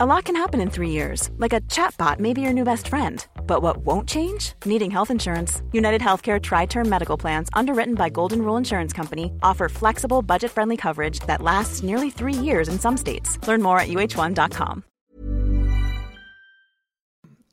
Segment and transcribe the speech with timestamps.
[0.00, 2.86] A lot can happen in three years, like a chatbot may be your new best
[2.86, 3.26] friend.
[3.48, 4.52] But what won't change?
[4.64, 5.60] Needing health insurance.
[5.72, 10.52] United Healthcare Tri Term Medical Plans, underwritten by Golden Rule Insurance Company, offer flexible, budget
[10.52, 13.38] friendly coverage that lasts nearly three years in some states.
[13.48, 14.84] Learn more at uh1.com.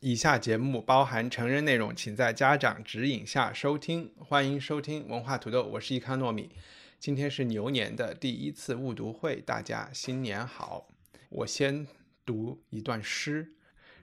[0.02, 4.12] 以下节目包含成人内容，请在家长指引下收听。
[4.20, 6.52] 欢迎收听文化土豆，我是伊康糯米。
[7.00, 10.90] 今天是牛年的第一次误读会，大家新年好。
[11.30, 11.88] 我先
[12.26, 13.54] 读一段诗：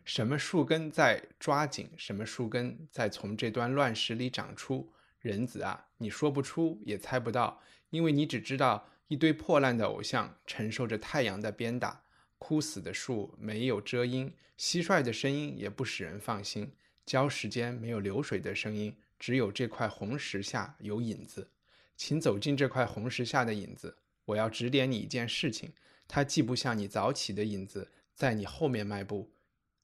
[0.04, 4.92] 什么树根在抓紧，什么树根在从这段乱石里长出？
[5.18, 12.02] 人子啊，你说不出，也猜不到，因为你只知道一堆破烂的偶像承受着太阳的鞭打。
[12.38, 16.72] 枯死的树没有遮阴，蟋蟀的声音也不使人放心。
[17.06, 21.48] 礁石间没有流水的声音，只有这块红石下有影子。
[21.96, 23.96] 请走进这块红石下的影子。
[24.24, 25.72] 我要指点你一件事情，
[26.08, 29.32] 它既不像你早起的影子在你后面迈步，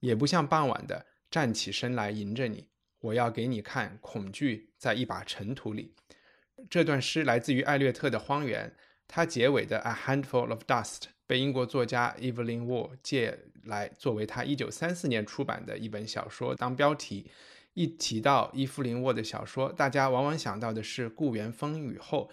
[0.00, 2.68] 也不像傍晚的站起身来迎着你。
[3.00, 5.94] 我要给你看恐惧在一把尘土里。
[6.68, 8.68] 这段诗来自于艾略特的《荒原》，
[9.06, 17.30] 它结尾的 "A handful of dust" 被英国作家 Evelyn Waugh 借来作为他1934年出版的一本小说当标题。
[17.74, 22.28] 一提到伊芙琳沃的小说，大家往往想到的是《故园风雨后》。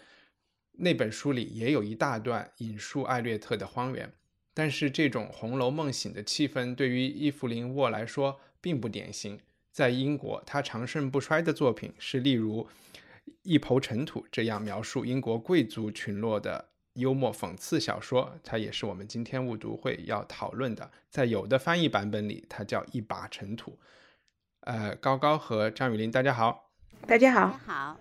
[0.78, 4.08] 那本书里也有一大段引述艾略特的《荒原》，
[4.56, 9.40] 但是这种《红楼梦》醒的气氛对于伊芙琳沃来说并不典型。
[9.72, 12.64] 在英国，她长盛不衰的作品是例如
[13.44, 20.90] 《一抔尘土》这样描述英国贵族群落的幽默讽刺小说，它也是我们今天误读会要讨论的。
[21.10, 23.72] 在有的翻译版本里，它叫《一把尘土》。
[24.62, 26.72] 呃，高高和张雨林，大家好，
[27.06, 28.00] 大家好，好，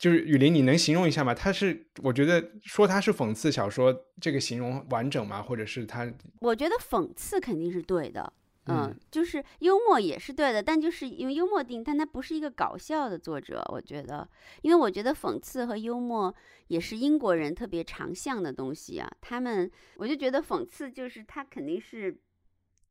[0.00, 1.34] 就是雨林，你能形容一下吗？
[1.34, 5.42] 它是，我觉得说它是讽刺小说，这个形容完整吗？
[5.42, 6.10] 或者是它？
[6.40, 8.32] 我觉得讽刺肯定是对的，
[8.64, 14.26] 嗯嗯，就是幽默也是对的，但就是因为幽默定，但他不是一个搞笑的作者，我觉得，
[14.62, 16.34] 因为我觉得讽刺和幽默
[16.68, 22.18] 也是英国人特别长项的东西啊，他们，我就觉得讽刺就是他肯定是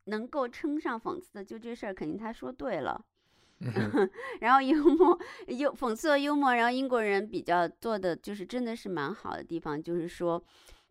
[0.03, 3.03] 能够称上讽刺的，就这事儿肯定他说对了。
[4.39, 10.41] 然后幽默、幽讽刺和幽默，然后英国人比较做的就是真的是蛮好的地方，就是说，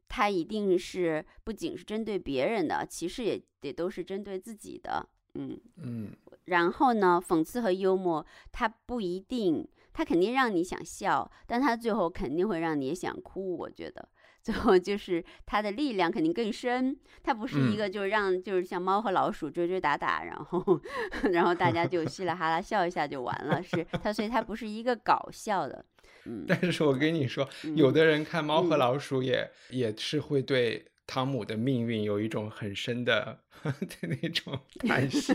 [0.08, 6.10] 他一定是不仅是针对别人的，其实也得都是针对自己的，嗯嗯
[6.44, 14.08] 然后呢，讽刺和幽默，他不一定，他肯定让你想笑，但他最后肯定会让你也想哭，我觉得。
[14.42, 17.78] 最后就是它的力量肯定更深，它不是一嗯。
[17.78, 20.80] 个就是让就是像猫和老鼠追追打打，然后
[21.32, 25.84] 然后大家就稀里哈啦笑一下就完了，是它，所以它不是一个搞笑的，
[26.24, 27.76] 嗯，但是我跟你说，嗯。
[27.76, 28.78] 有的人看《猫和嗯。
[28.78, 35.32] 老鼠》也、也是会对汤姆的命运有一种很深的的 那种叹息。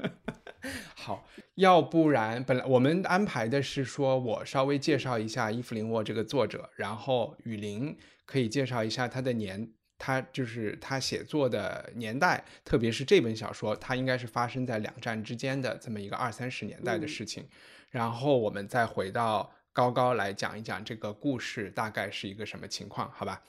[0.94, 7.96] 好，要不然本来我们安排的是说，我稍微介绍一下伊芙琳沃这个作者，然后雨林
[8.26, 17.48] 可以介绍一下他的年，他就是他写作的年代，特别是这本小说，它应该是发生在两战之间的这么一个二三十年代的嗯事情。
[17.90, 23.42] 然后我们再回到高高来讲一讲这个故事大概是一个什么情况，好吧？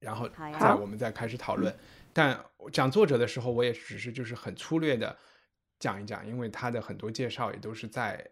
[0.00, 0.28] 然后
[0.60, 1.74] 再我们再开始讨论。
[2.12, 2.38] 但
[2.72, 5.16] 讲作者的时候，我也只是就是很粗略的
[5.78, 8.30] 讲一讲，因为他的很多介绍也都是在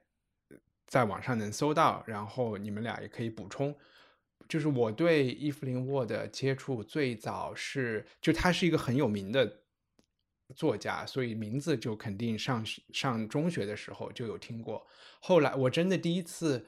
[0.87, 3.75] 在网上能搜到，然后你们俩也可以补充。
[4.49, 9.63] 就是我对伊芙琳沃的接触最早是，就他是一个很有名的
[10.55, 14.87] 作家，所以名字就肯定上上中学的时候就有听过。
[15.19, 16.65] 后来我真的第一次，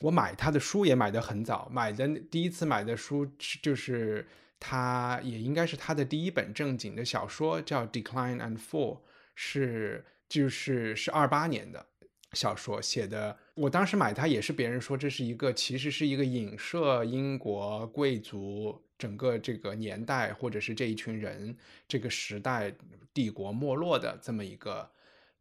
[0.00, 3.26] 我买他的书也买的很早，买的第一次买的书
[3.62, 4.26] 就是
[4.60, 8.96] 他也应该是他的第一本正经的小说，叫《Decline and Fall》，
[9.34, 11.86] 是就是是二八年的
[12.32, 13.38] 小说写的。
[13.54, 21.56] 我当时买它也是别人说这是一个其实是一个影射英国贵族整个这个年代或者是这一群人
[21.88, 22.70] 这个时代
[23.14, 24.90] 帝国没落的这么一个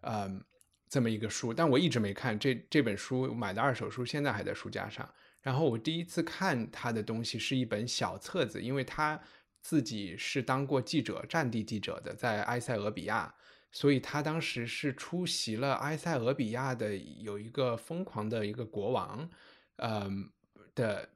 [0.02, 0.42] 嗯
[0.90, 5.08] 这么一个书，但我一直没看这这本书，买的二手书现在还在书架上。
[5.42, 9.20] 然后我第一次看他的东西是一本小册子，因为他
[9.62, 13.34] 自己是当过记者、战地记者的，在埃塞俄比亚，
[13.72, 19.30] 所以他当时是出席了埃塞俄比亚的有一个疯狂的一个国王，
[19.78, 20.30] 嗯
[20.74, 21.08] 的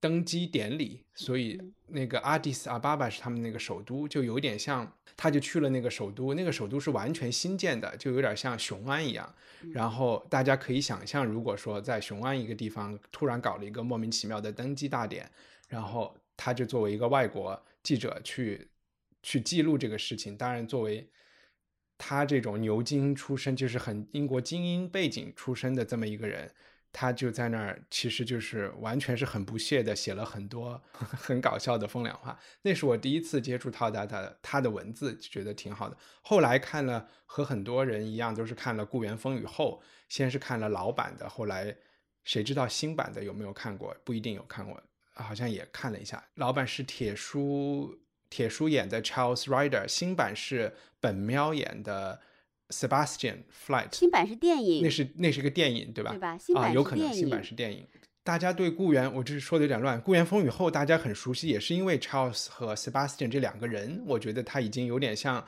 [0.00, 9.34] 登基典礼，所以那个阿迪斯阿巴巴是他们那个首都，就有点像，他就去了那个首都，那个首都是完全新建的，就有点像雄安一样。
[9.72, 15.28] 然后大家可以想象，如果说在雄安一个地方突然搞了一个莫名其妙的登基大典，
[15.68, 18.68] 然后他就作为一个外国记者去
[19.24, 20.36] 去记录这个事情。
[20.36, 21.10] 当然，作为
[21.96, 26.48] 他这种牛津出身，就是很英国精英背景出身的这么一个人。
[27.00, 32.36] 他就在那儿，其实就是完全是很不屑的写了很多 很搞笑的风凉话。
[32.62, 35.96] 那是我第一次接触到他的他的文字，觉得挺好的。
[36.22, 41.72] 后来看了，和很多人一样，都是看了《故园风雨后》，先是看了老版的，后来
[42.24, 43.96] 谁知道新版的有没有看过？
[44.04, 44.82] 不一定有看过，
[45.14, 46.28] 好像也看了一下。
[46.34, 47.96] 老版是铁叔
[48.28, 52.20] 铁叔演的 Charles Ryder，新版是本喵演的。
[52.70, 56.10] Sebastian Flight 新版是电影，那是那是个电影，对吧？
[56.10, 56.36] 对吧？
[56.36, 57.86] 新版有可能新版是电影。
[58.22, 59.98] 大家对故园，我这是说的有点乱。
[60.02, 65.42] 故园风雨后，大家很熟悉，也是因为 Charles 和 Sebastian 这两个人，我觉得他已经有点像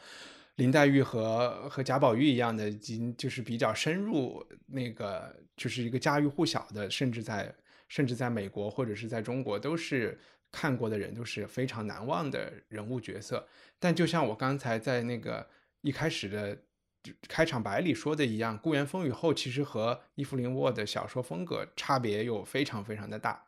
[0.56, 7.54] 林黛玉和和贾宝玉一样的，已经就是比较深入那个，就是一个家喻户晓的，甚至在
[7.88, 10.18] 甚至在美国或者是在中国都是
[10.50, 13.46] 看过的人，都是非常难忘的人物角色。
[13.78, 15.46] 但就像我刚才在那个
[15.82, 16.56] 一开始的。
[17.28, 23.42] 开场白里说的一样，《故园风雨后》其实和伊芙琳沃的小说风格差别又非常非常的大。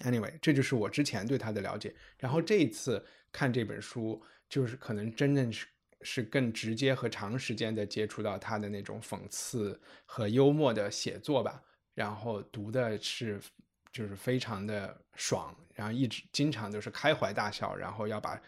[0.00, 1.94] Anyway，这就是我之前对他的了解。
[2.18, 5.66] 然后这一次看这本书，就是可能真正是
[6.02, 11.60] 是更直接和长时间的接触到他的那种讽刺和幽默的写作吧。
[11.94, 13.40] 然后读的是
[13.90, 18.40] 就是非常的爽，然后一直经常都是开怀大笑，然后要把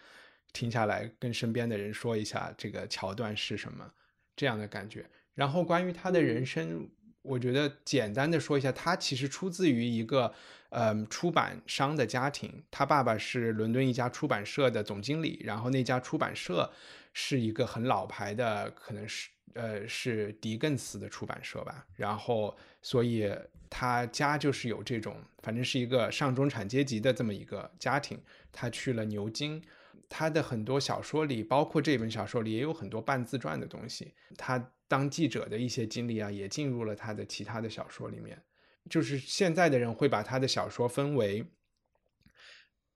[0.52, 3.92] 停下来跟身边的人说一下这个桥段是什么。
[4.36, 5.04] 这样的感觉。
[5.34, 6.88] 然后关于他的人生，
[7.22, 10.32] 我觉得简单的说一下，他其实出自于一个
[10.70, 12.62] 嗯出版商的家庭。
[12.70, 16.70] 他爸爸是伦敦一家出版社的总经理，然后那家出版社
[17.12, 21.86] 是一个很老牌的，可能是呃是狄更斯的出版社吧。
[21.94, 23.32] 然后所以
[23.70, 28.20] 他家就是有这种，反正是一个上中产阶级的这么一个家庭。
[28.52, 29.62] 他去了牛津。
[30.10, 34.12] 他的很多小说里，包括这本小说里，也有很多半自传的东西。
[34.36, 38.36] 他当记者的一些经历啊，也进入了他的其他的小说里面。
[38.90, 41.46] 就是现在的人会把他的小说分为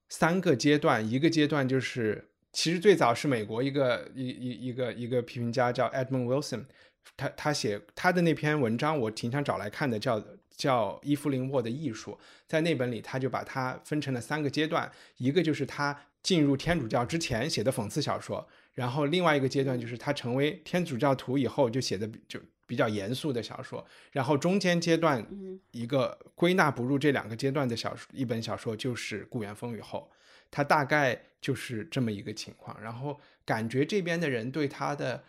[0.08, 6.64] 三个阶段，一个阶段就是其实最早是美国一个一一一个一个批评家叫 Edmund Wilson，
[7.16, 10.20] 他他写他的那篇文章，我挺想找来看的，叫
[10.50, 12.18] 叫伊芙琳沃的艺术。
[12.48, 15.96] 在那本里，他就把它分成了三个阶段，一个就是他。
[16.24, 25.24] 进入天主教之前写的讽刺小说，然后另外一个阶段就是他成为天主教徒以后就写的就比较严肃的小说，然后中间阶段
[25.70, 30.10] 一个归纳不入这两个阶段的小说一本小说就是《故园风雨后》，
[30.50, 32.74] 他大概就是这么一个情况。
[32.80, 35.22] 然后感觉这边的人对他的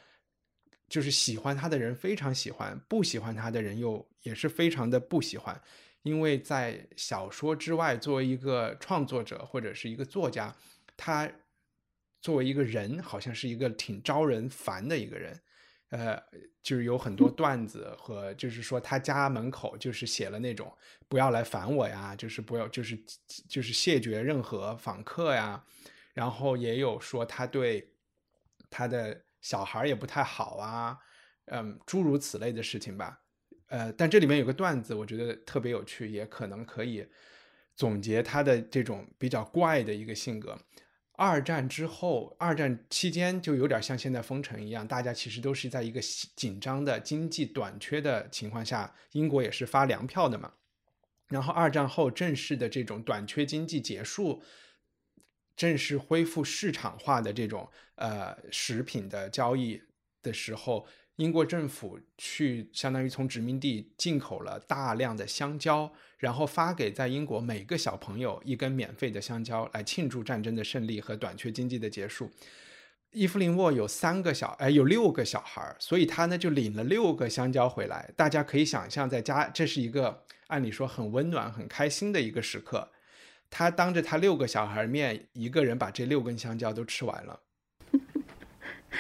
[0.88, 5.62] 就是喜欢他的人非常喜欢，不喜欢他的人又也是非常的不喜欢，
[6.03, 10.56] 因为在小说之外，作为一个创作者或者是一个作家。
[10.97, 11.31] 他
[12.21, 15.39] 作为一个人，好像是一个挺招人烦的一个人，
[15.89, 16.19] 呃，
[16.63, 20.75] 就是有很多段子和就是说他家门口就是写了那种
[21.07, 22.97] 不要来烦我呀，就是不要就是
[23.47, 25.63] 就是谢绝任何访客呀，
[26.13, 27.94] 然后也有说他对
[28.71, 30.98] 他的小孩也不太好啊，
[31.45, 33.21] 嗯，诸如此类的事情吧，
[33.68, 37.07] 呃，但这里面有个段子，我觉得特别有趣，也可能可以
[37.75, 40.57] 总结他的这种比较怪的一个性格。
[41.17, 46.00] 二战之后，二战期间就有点像现在封城一样，大家其实都是在一个
[46.36, 50.53] 紧张的经济短缺的情况下，英国也是发粮票的嘛。
[51.27, 54.43] 然后二战后正式的这种短缺经济结束，
[55.55, 59.81] 正式恢复市场化的这种呃食品的交易
[60.22, 60.88] 的时候。
[61.17, 72.29] 英国政府去相当于从殖民地进口了大量的香蕉，然后发给在英国每个小朋友一根免费的香蕉，来庆祝战争的胜利和短缺经济的结束。
[73.12, 78.12] 伊芙琳沃有三个小，哎，有六个小孩，所以他呢就领了六个香蕉回来。
[78.17, 82.91] 大家可以想象，在家这是一个按理说很温暖、很开心的一个时刻。
[83.50, 87.39] 他当着他六个小孩面，一个人把这六根香蕉都吃完了。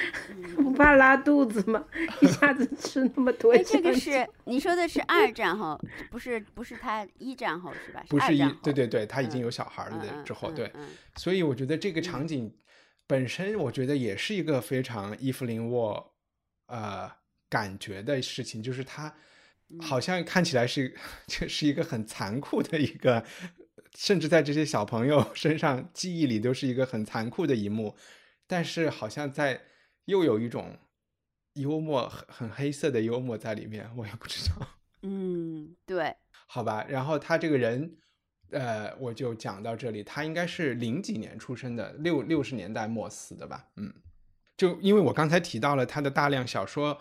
[0.55, 1.85] 不怕拉肚子吗？
[2.21, 3.53] 一下子吃那么多。
[3.53, 8.03] 哎，这个是你说的是二战后，不是不是他一战后是吧？
[8.09, 10.71] 不是一，对对对，他已经有小孩了的之后，对。
[11.15, 12.53] 所以我觉得这个场景
[13.07, 16.13] 本身，我觉得也是一个非常伊芙琳沃
[16.67, 17.11] 呃
[17.49, 19.13] 感觉的事情，就是他
[19.81, 20.95] 好像看起来是
[21.27, 23.23] 就 是一个很残酷的一个，
[23.97, 27.95] 甚至在这些小朋友身上记忆里都是一个很残酷的一幕。
[28.47, 29.59] 但是好像在
[30.05, 30.77] 又有一种
[31.53, 34.67] 幽默，很很黑色的幽默在里面，我也不知道。
[35.03, 36.15] 嗯，对，
[36.47, 36.85] 好吧。
[36.89, 37.97] 然后他这个人
[38.51, 40.03] 呃，我就讲到这里。
[40.03, 43.67] 他应该是零几年出生的，六六十年代末死的吧？
[43.75, 43.93] 嗯，
[44.57, 46.99] 就因为我刚才提到了他的大量小说，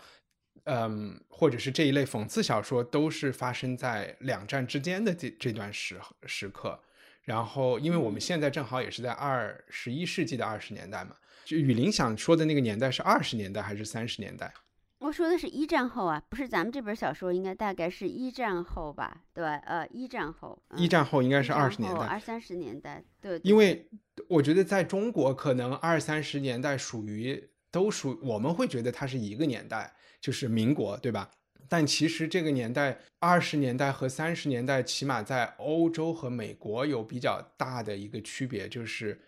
[0.64, 6.80] 嗯，或者是这一类讽刺小说，都是发生在两战之间的这这段时时刻。
[7.22, 14.52] 然后，因为我们现在正好也是在二十一世纪的二十年代嘛，就雨林想说的那个年代是二十年代还是三十年代？
[14.98, 19.22] 我说的是一战后啊，不是咱们这本小说应该大概是一战后吧？
[19.34, 23.04] 对，呃，一战后，一战后应该是二十年代，二三十年代。
[23.20, 23.86] 对，因为
[24.28, 31.30] 我觉得在中国，可能二三十年代属于都属，我们会觉得它是一个年代，就是民国，对吧？
[31.68, 39.20] 但其实这个年代，二十年代和三十年代，起码在欧洲和美国有比较大的一个区别，就是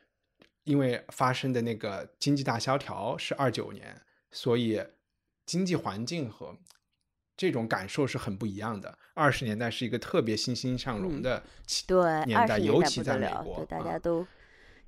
[0.67, 3.99] 因为发生的那个经济大萧条是二九年，
[4.31, 4.81] 所以
[5.47, 6.55] 经济环境和
[7.37, 8.99] 这种感受是很不一样的。
[9.15, 11.43] 二十年代是一个特别欣欣向荣的
[11.87, 14.27] 对年代，尤其在美国，大家都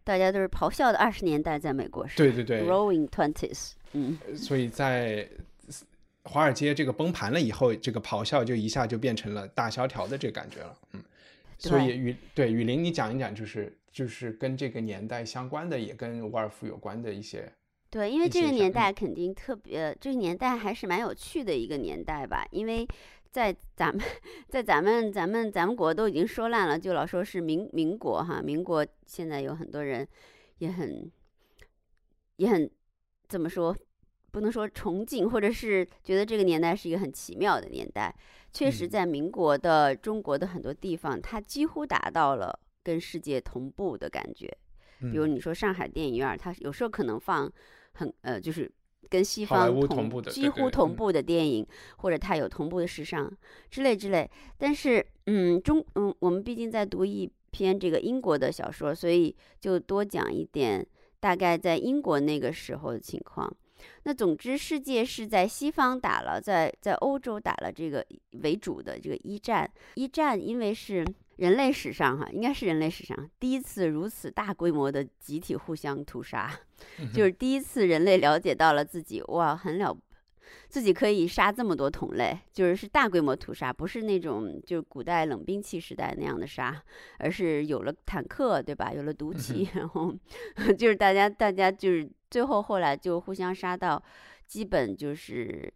[0.04, 5.28] 大家都是咆哮的二十年代，在美国是对对对，Growing Twenties，嗯，所以在。
[6.24, 11.02] 华尔街这个崩盘了以后，这个咆哮就一下就变成了大萧条的这个感觉了，嗯，
[11.56, 17.52] 所以雨对雨林，你讲一讲，就是就是跟这个年代相关的，也跟沃尔夫有关的一些。
[17.90, 22.86] 对，因为这个年代肯定特别，这个年代还是蛮有趣的一个年代吧，因为
[23.30, 24.04] 在咱们
[24.48, 30.06] 在咱们咱们咱们国都已经说烂了，就老说是民民国哈，民国现在有很多人
[30.58, 31.10] 也很
[32.36, 32.70] 也很
[33.26, 33.74] 怎么说？
[34.30, 38.14] 不能说崇敬，或者是觉得这个年代是一个很奇妙的年代。
[38.52, 44.48] 确实，在民国的中国的很多地方，它几乎达到了跟世界同步的感觉。
[45.00, 47.52] 比如你说上海电影院，它有时候可能放
[47.92, 48.70] 很呃，就是
[49.10, 51.66] 跟西方同步的几乎同步的电影，
[51.98, 53.30] 或者它有同步的时尚
[53.70, 54.28] 之类之类。
[54.56, 60.84] 但是，嗯，中嗯，我们毕竟在读一篇这个英国的小说，所以就多讲一点
[61.20, 63.54] 大概在英国那个时候的情况。
[64.02, 68.04] 那总之，世界是在西方打了，在在欧洲打了这个
[68.42, 69.70] 为主的这个一战。
[69.94, 71.06] 一战因为是
[71.38, 76.52] 人类史上哈，应该是人类史上第一次如此大规模的集体互相屠杀，
[77.12, 79.96] 就是第一次人类了解到了自己哇很了。
[80.68, 86.82] 自己可以杀这么多同类，就是是大规模屠杀，不是那种就是古代冷兵器时代那样的杀，
[87.18, 88.92] 而是有了坦克，对吧？
[88.92, 90.14] 有了毒气，然后
[90.78, 94.02] 就是大家大家就是最后后来就互相杀到，
[94.46, 95.72] 基本就是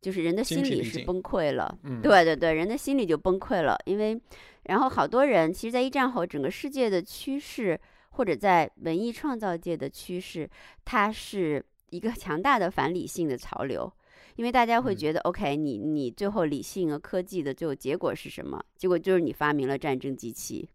[0.00, 4.20] 就是人的心理是崩溃了，对对对，人的心理就崩溃了，因为
[4.64, 7.78] 然后好多人其实，在一战后整个世界的趋势，
[8.10, 10.48] 或者在文艺创造界的趋势，
[10.84, 13.92] 它是一个 强大的反理性的潮流。
[14.36, 18.62] 因为大家会觉得，OK，你你最后理性和科技的最后结果是什么？
[18.76, 20.68] 结果就是你发明了战争机器，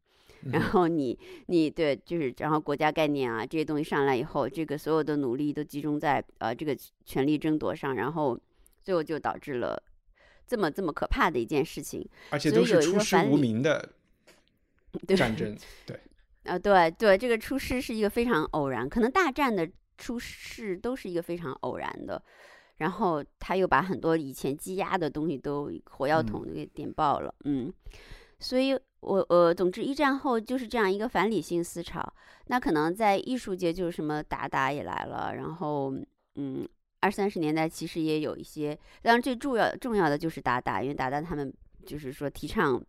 [0.51, 6.75] 然后你你对，就是然后国家概念啊这些东西上来以后，这个所有的努力都集中在呃这个
[7.05, 8.35] 权力争夺上，然后
[8.83, 9.81] 最后就导致了
[10.47, 13.89] 这么这么可怕的一件事情，而且都是出师无名的
[15.15, 15.99] 战争，对，
[16.45, 22.21] 啊对对，这个出师是一个非常偶然，可能大战的出师都是一个非常偶然的。
[22.77, 27.71] 然后他又把很多以前积压的东西都火药桶给点爆了，嗯，
[28.39, 32.01] 所以我呃，总之一战后就是这样一个反理性思潮。
[32.47, 35.93] 那可能在艺术界就是什么达达也来了，然后
[36.37, 36.67] 嗯，
[37.01, 41.53] 二三十年代其实也有一些，当然最重要重要的就是达达，因为达达他们
[41.85, 42.81] 就是说提倡。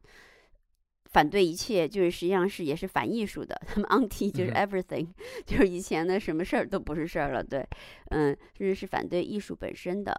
[1.11, 3.55] 反对一切，就是实际上是也是反艺术的。
[3.67, 5.07] 他们 anti 就是 everything，
[5.45, 7.45] 就是以前的什么事儿都不是事儿了。
[7.45, 7.63] 对，
[8.09, 10.19] 嗯，甚至是反对艺术本身的。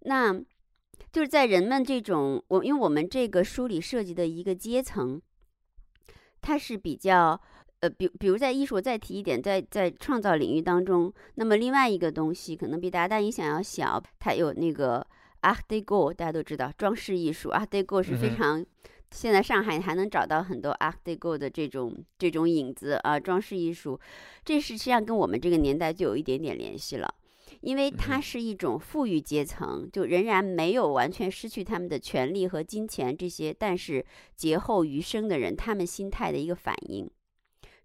[0.00, 0.34] 那
[1.12, 5.22] 就是在人们这种我，因为我们这个书里涉及的一个阶层，
[6.40, 7.40] 它是比较
[7.82, 15.06] 呃，比比如在艺术再提一点，在在创造领域当中，那么另外一个东西可能比达达影响要小，它有那个
[15.42, 18.64] art deco，大家都知道装饰艺术，art deco 是非常。
[19.10, 24.00] 现在上海还能找到很多 Art Deco 的这种这种影子啊，装饰艺术，
[24.42, 27.14] 这是实际上跟我们这个年代就有一点点联系了，
[27.60, 34.02] 因为它是一种富裕阶层，就仍然没有完全失去他们的权利和金钱这些，但是
[34.34, 37.06] 劫后余生的人，他们心态的一个反应，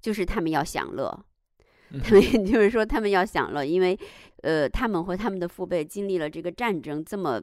[0.02, 1.26] 就是他们要享乐，
[2.04, 3.98] 他们 就是说他们要享乐，因为
[4.44, 7.42] 呃，他们和他们的父辈经历了这个战争，这么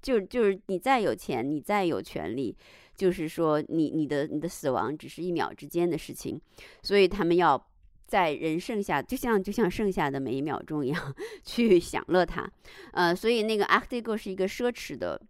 [0.00, 2.56] 就就是你再有钱，你再有权利。
[2.94, 6.38] 就是说，你你的你的死亡只是一秒之间的事情，
[6.82, 7.70] 所以他们要
[8.06, 12.48] 在人剩下，就像就像剩下的每一秒钟一样 去享乐它。
[12.92, 15.20] 呃，所以那个 a r t i g o 是一个奢侈的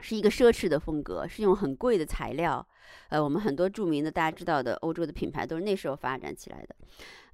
[0.00, 2.66] 是一个奢侈的风格，是用很贵的材料。
[3.08, 6.74] 呃，我们很多著名的大家知道的欧洲的品牌都是那时候发展起来的。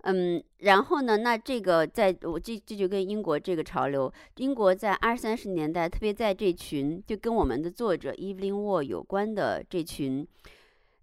[0.07, 10.27] 嗯，然后呢，那这个在我这这就跟英国这个潮流，英国在二三十年代，特别在这群就跟我们的作者 Evelyn w a r 有关的这群，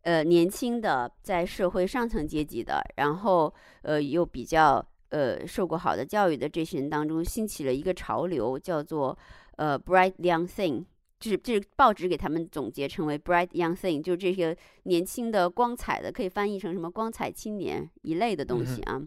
[0.04, 3.52] 呃，年轻的在社会上层阶级的，然后
[3.82, 9.18] 呃又比较呃受过好的教育的这些人当中，兴起了一个潮流，叫做
[9.56, 10.86] 呃 Bright Young Thing。
[11.22, 19.00] 就是就是报纸给他们总结成为 bright young thing，就是这些年轻的、光彩的，可以翻译成什么光彩青年一类的东西啊。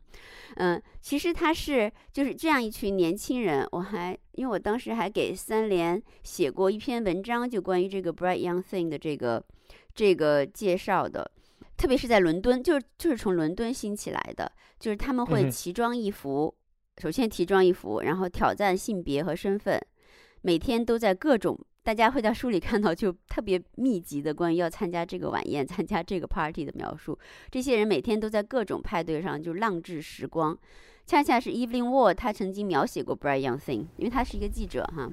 [0.54, 3.66] 嗯，其实他是就是这样一群年轻人。
[3.72, 9.44] 我还因为我当时还给三联写过一篇文章，就关于这个 bright young thing 的这个
[9.92, 11.28] 这个介绍的，
[11.76, 16.54] 特别是在伦敦，就是就是从伦敦兴起来的，就是他们会奇装异服，
[16.98, 19.84] 首先奇装异服，然后挑战性别和身份，
[20.42, 21.58] 每天都在各种。
[21.84, 27.16] 大家会在书里看到，就特别密集的关于要参加这个晚宴、参加这个 party 的描述。
[27.50, 30.58] 这些人每天都在各种派对上就浪掷时光。
[31.04, 35.10] 恰恰是 Evelyn Waugh，他曾经描写过 Bright Young Thing，因为他是一个记者哈。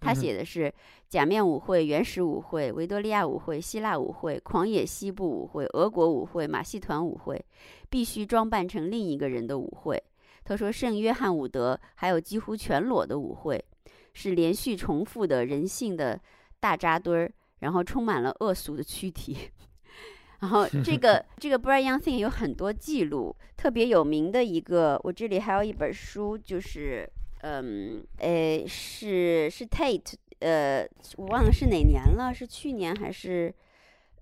[0.00, 0.72] 他写的是
[1.10, 7.44] 假面舞会、原始舞会、维多利亚舞会、希腊舞会、狂野西部舞会、俄国舞会、马戏团舞会，
[7.90, 10.02] 必须装扮成另一个人的舞会。
[10.42, 13.62] 他说圣约翰伍德还有几乎全裸的舞会。
[14.14, 16.18] 是连续重复的人性的
[16.58, 19.36] 大扎堆儿，然后充满了恶俗的躯体。
[20.40, 27.06] 然后这个 这个 Brian Young Thing 有很多记录，特别有名的一个，我这里还有一本书，就是
[27.42, 33.54] 嗯，诶，是是 Tate，呃，我忘了是哪年了，是去年还是？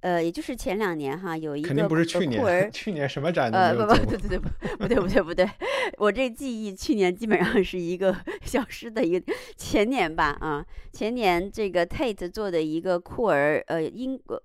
[0.02, 4.38] 呃，也就是前两年哈，有一个肯定不是去年， 去年什么展都没有呃，不不，对对对，
[4.76, 5.48] 不对不对不对，
[5.98, 14.42] 我这记忆去年基本上是一个 消失的一个前年吧啊，前年这个 Tate 做的一个库尔呃英国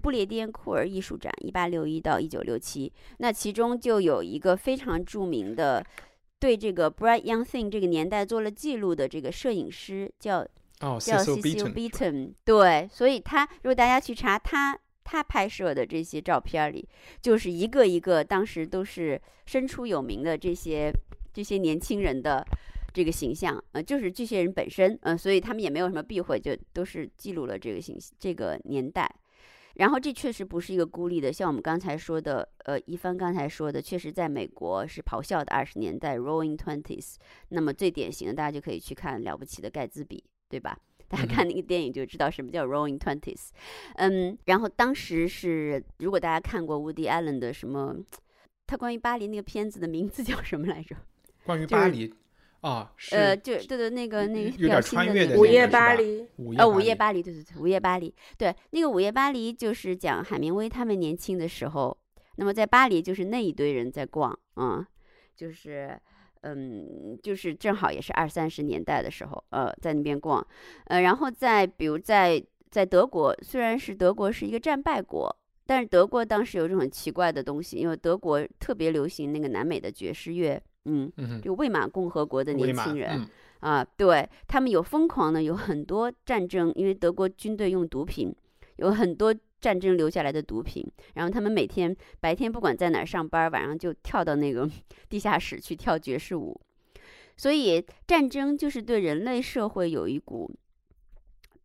[0.00, 5.84] 不列颠库尔艺术展，一八六一到一九六七，那其中就有一个非常著名的
[6.38, 10.46] 对这个 Bright Young Thing 这个年代做了记录的这个摄影师叫。
[10.80, 16.88] 哦，叫 Cecil Beaton，对，所以他如果大家去查他他拍摄的这些照片里，
[17.20, 20.92] 就是一个一个当时都是身出有名的这些
[21.32, 22.46] 这些年轻人的
[22.94, 29.08] 这个形象，呃，就是这些人本身，嗯，所以他们也没有什么避讳，就都是记录了这个形这个年代。
[29.74, 37.14] 然后这确实不是一个孤立的，像我们刚才说的，呃，一帆刚才说的，确实在美国是咆哮的二十年代 （Roaring Twenties）。
[37.50, 40.24] 那么最典型的，大家就可以去看《了不起的盖茨比》。
[40.48, 40.78] 对吧？
[41.08, 43.48] 大家看那个电影就知道什么叫 Rolling Twenties。
[43.94, 47.96] 嗯，然后当时是，如果大家看过 Woody Allen 的什么，
[48.66, 50.94] 他关于巴黎那个片子的名字叫什么来着？
[51.44, 52.12] 关于巴黎
[52.60, 56.20] 啊，呃，就对对，那个那个有点穿越的《午夜巴黎》
[56.58, 61.96] 呃，《午夜巴黎》对对对，《午夜巴黎》对那个《午夜巴黎》就是讲海明威他们年轻的时候，
[62.36, 64.86] 那么在巴黎就是那一堆人在逛啊，
[65.34, 65.98] 就是。
[66.42, 70.44] 嗯，就是正好也是二三十年代的时候，呃，在那边逛，
[70.86, 75.34] 呃，然后在比如在在德国，虽然是德国是一个战败国，
[75.66, 83.26] 但是德国当时有一种很奇怪的东西，因为德国特别流行那个南美的爵士乐，嗯，就魏玛共和国的年轻人
[83.60, 88.34] 啊，对他们有疯狂的，有很多战争，因为德国军队用毒品，
[88.76, 89.34] 有很多。
[89.60, 94.70] 战争留下来的毒品，然后他们每天白天不管在哪儿上班，晚上就跳到那个
[95.08, 96.60] 地下室去跳爵士舞。
[97.36, 100.50] 所以战争就是对人类社会有一股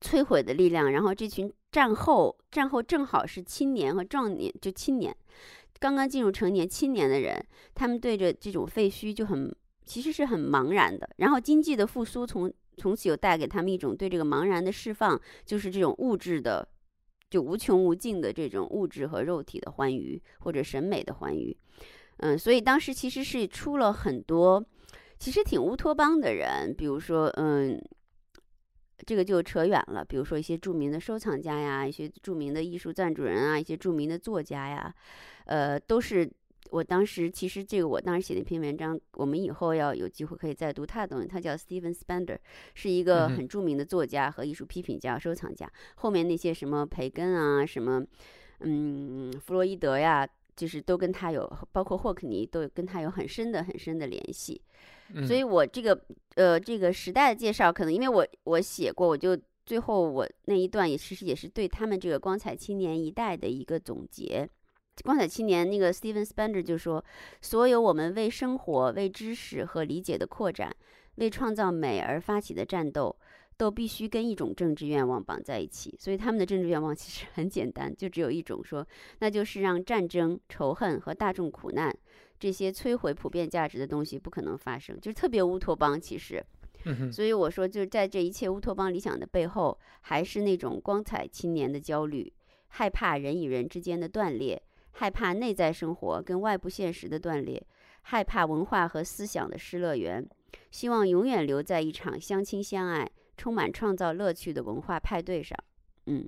[0.01, 0.91] 摧毁的力量。
[0.91, 5.15] 然后这群战后战后正好是青年和壮年，就青年
[5.79, 11.10] 刚刚进入成年青年的人，他们对着这种废墟就很其实是很茫然的。
[11.17, 16.67] 然后经济的复苏从从此又带给他们一种对这个茫然的释放，就是这种物质的。
[17.34, 21.58] 就无穷无尽的这种物质和肉体的欢愉，或者审美的欢愉，
[22.17, 24.63] 嗯，所以当时其实是出了很多，
[25.17, 27.84] 其实挺乌托邦的人，比如说，嗯，
[29.04, 34.93] 这个就扯远了，比如说一些著名的收藏家呀，一些著名的艺术赞助人啊，一些著名的作家呀，
[35.46, 36.32] 呃，都是。
[36.74, 41.28] 我当时其实这个，我当时写的一篇文章，我们以后要有机会可以再读他的东西。
[41.28, 42.36] 他叫 Steven Spender，
[42.74, 45.72] 是一个很著名的作家和艺术批评家、收藏家。
[45.94, 48.04] 后面那些什么培根啊，什么
[48.62, 54.60] 嗯弗洛伊德呀，就是都跟他有，包括霍克尼都跟他有很深的、很深的联系。
[55.28, 64.50] 所以我这个呃这个时代的介绍，可能因为我我写过，我就最后我那一段也其实也是对他们这个光彩青年一代的一个总结。
[65.03, 67.03] 光彩青年那个 Steven Spender 就说
[67.41, 70.73] ：“所有我们为生活、为知识和理解的扩展、
[71.15, 73.15] 为创造美而发起的战斗，
[73.58, 78.86] 都必须跟一种政治愿望绑在一起，所以他们的政治愿望其实很简单，就只有一种说，
[79.19, 81.95] 那就是让战争、仇恨和大众苦难
[82.39, 85.99] 这些摧毁普遍价值的东西不可能发生，就是特别乌托邦。
[85.99, 86.43] 其实，
[87.12, 92.32] 所以我说，就是在这一切乌托邦理想的背后，还是那种光彩青年的焦虑，
[92.67, 94.62] 害怕人与人之间的断裂，
[94.93, 97.62] 害怕内在生活跟外部现实的断裂，
[98.01, 100.27] 害怕文化和思想的失乐园。
[100.71, 105.58] 希望永远留在一场相亲相爱、充满创造乐趣的文化派对上。
[106.06, 106.27] 嗯，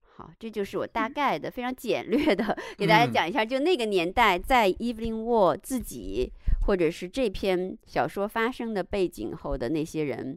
[0.00, 6.32] 好，这就是我大概的、非常简略的 给大家讲一下，就那个年代在 Evelyn Waugh 自己
[6.66, 10.36] 或者是这篇小说发生的背景后的那些人，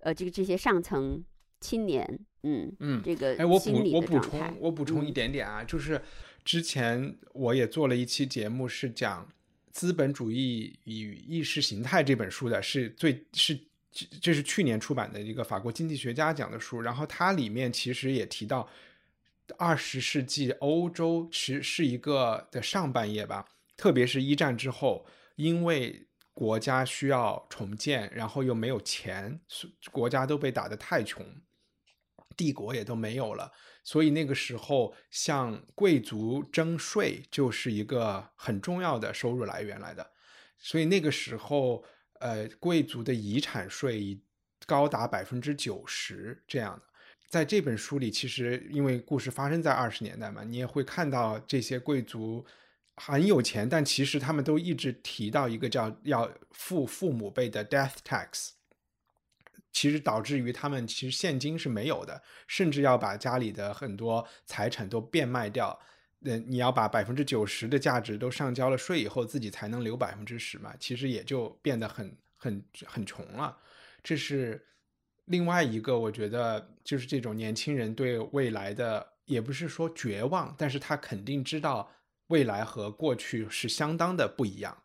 [0.00, 1.22] 呃，这个这些上层
[1.60, 2.04] 青年，
[2.42, 6.00] 嗯嗯，这个哎，我心理补我补的状态充我补充一嗯点点啊，就是
[6.46, 9.26] 之前我也做了一期节目，是讲
[9.72, 13.58] 《资本主义与意识形态》这本书的，是最是
[14.20, 18.68] 这是去年出版的一个法国经济学家讲的书，然后它里面其实也提到，
[19.58, 23.44] 二十世纪欧洲是是一个的上半叶吧，
[23.76, 25.04] 特别是一战之后，
[25.34, 29.40] 因为国家需要重建，然后又没有钱，
[29.90, 31.26] 国家都被打得太穷，
[32.36, 33.50] 帝国也都没有了，
[33.82, 40.10] 所以那个时候向贵族征税就是一个很重要的收入来源来的，
[40.58, 41.84] 所以那个时候，
[42.20, 44.20] 呃，贵族的遗产税
[44.66, 46.82] 高达百分之九十这样的。
[47.28, 52.46] 在这本书里，其实因为故事发生在二十年代嘛，你也会看到这些贵族
[52.94, 58.50] 很有钱，但其实他们都一直提到一个叫要付父母辈的 death tax，
[59.76, 65.78] 其实导致于他们其实现金是没有的，甚至要把家里的很多财产都变卖掉。
[66.20, 73.54] 那你要把百分之九十的价值都上交了税以后，自己才能留百分之十嘛，其实也就变得很很很穷了。
[74.02, 74.66] 这是
[75.26, 81.92] 另外一个，我觉得就是这种年轻人对未来的，也不是说绝望，但是他肯定知道
[82.28, 84.84] 未来和过去是相当的不一样。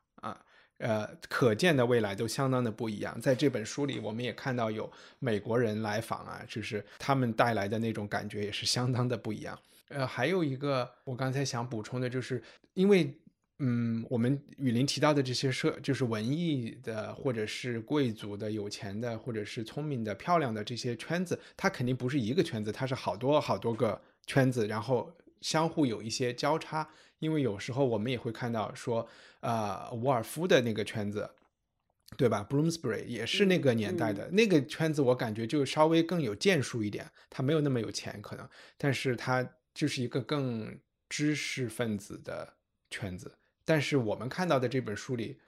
[0.81, 3.21] 呃，可见的未来都相当的不一样。
[3.21, 9.57] 在这本书里，我们也看到有美国人来访啊，就是他们带来的那种感觉也是相当的不一样。
[9.89, 12.41] 呃，还有一个我刚才想补充的就是，
[12.73, 13.15] 因为
[13.59, 26.89] 嗯，我们雨林提到的这些社，就是文艺的，或者是贵族的、有钱的，或者是聪明的、漂亮的这些圈子，它肯定不是一个圈子，它是好多好多个圈子，然后相互有一些交叉。
[27.21, 29.07] 因为有时候我们也会看到说，
[29.41, 31.29] 呃，伍尔夫的那个圈子，
[32.17, 40.75] 对吧？Bloomsbury 也是那个年代的、那个圈子，我感觉就稍微更有建树一点，他没有那么有钱可能，但是他就是一个更
[41.07, 42.55] 知识分子的
[42.89, 43.31] 圈子。
[43.63, 45.39] 但是我们看到的这本书里，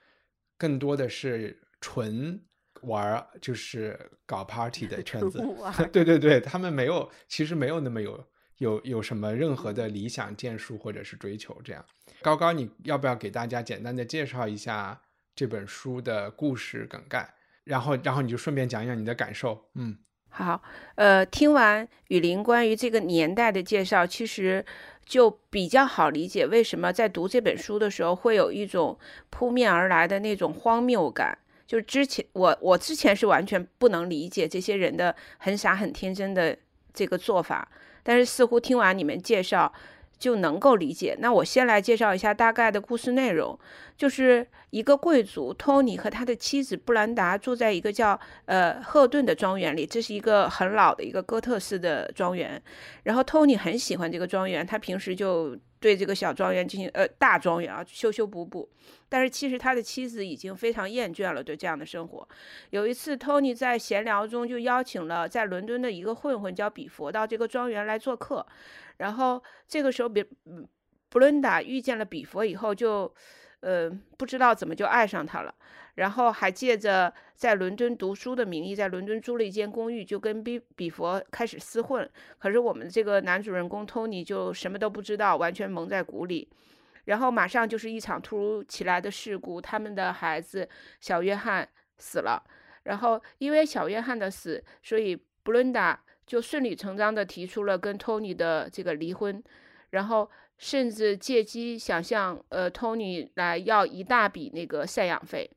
[0.59, 2.39] 更多的是纯
[2.81, 5.43] 玩儿，就是搞 party 的圈子。
[5.91, 8.23] 对对对，他们没有，其实没有那么有
[8.57, 11.59] 有有什么任何的理想建树或者是追求。
[11.63, 11.85] 这样，
[12.21, 15.01] 高高，你要不要给大家简单的介绍一下
[15.35, 17.33] 这本书的故事梗概？
[17.63, 19.69] 然后，然后你就顺便讲讲你的感受。
[19.75, 19.97] 嗯，
[20.29, 20.61] 好，
[20.95, 24.65] 呃，听完雨林关于这个年代的介绍，其实
[25.05, 31.37] 就比较好理解为什么在读这本书的时候会有一种扑面而来的那种荒谬感。
[31.65, 36.55] 就是之前我我之前是完全不能理解这些人的很傻很天真的
[36.93, 37.71] 这个做法，
[38.03, 39.73] 但是似乎听完你们介绍
[40.19, 41.17] 就能够理解。
[41.19, 43.57] 那我先来介绍一下大概的故事内容，
[43.97, 52.61] 就是一个贵族托尼和他的妻子布兰达住在一个叫呃赫顿的庄园里，这是一个很老的一个哥特式的庄园。
[53.03, 58.69] 然后托尼很喜欢这个庄园，他平时就对这个小庄园进行呃大庄园啊修修补补。
[59.09, 62.27] 但是其实他的妻子已经非常厌倦了对这样的生活。
[62.69, 68.45] 有一次，托尼在闲聊中就邀请了在伦敦的一个混混叫比佛到这个庄园来做客。
[68.97, 70.23] 然后这个时候，比
[71.09, 73.13] 布伦达遇见了比佛以后，就
[73.63, 75.55] 呃不知道怎么就爱上他了。
[75.95, 82.09] 然后还借着在伦敦读书的名义，在伦敦租了一间公寓，就跟比比佛开始厮混。
[82.39, 86.49] 可是我们这个男主人公托尼就什么都不知道，完全蒙在鼓里。
[87.05, 90.67] 然后马上就是一场突如其来的事故，他们的孩子
[90.99, 92.43] 小约翰死了。
[92.83, 99.43] 然后因为小约翰的死，所以布伦达就顺理成章的提出了跟托尼的这个离婚，
[99.91, 105.49] 然后甚至借机想向呃托尼来要一大笔那个赡养费。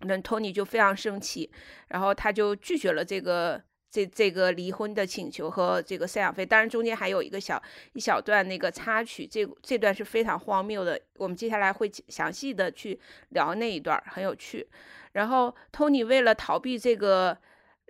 [0.00, 1.50] 那托尼就非常生气，
[1.88, 3.62] 然后他就拒绝了这个。
[3.92, 7.60] 这这个离婚的请求和这个赡养费，当然中间还有一个小
[7.92, 10.96] 一小段那个插曲，这这段是非常荒谬的。
[11.16, 14.64] 我们接下来会详细的去聊那一段，很有趣。
[15.10, 17.36] 然后托尼为了逃避这个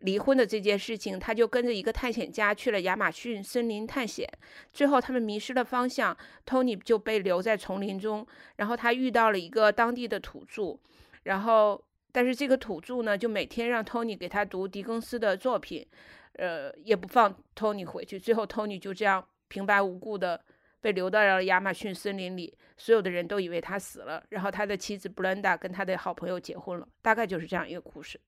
[0.01, 4.27] 离婚的这件事情，他就跟着一个探险家去了亚马逊森林探险。
[4.73, 8.27] 最后他们迷失了方向，Tony 就被留在丛林中。
[8.57, 10.79] 然后他遇到了一个当地的土著，
[11.25, 11.83] 然后
[12.13, 15.87] 但是这个土著呢，就每天让 Tony 给他读狄更斯的作品，
[16.35, 18.19] 呃，也不放 Tony 回去。
[18.19, 20.43] 最后 Tony 就这样平白无故的
[20.81, 24.25] 被留到了亚马逊森林里，所有的人都以为他死了。
[24.31, 28.19] 然后他的妻子 Brenda 跟他的好朋友结婚了，大概就是这样一个故事。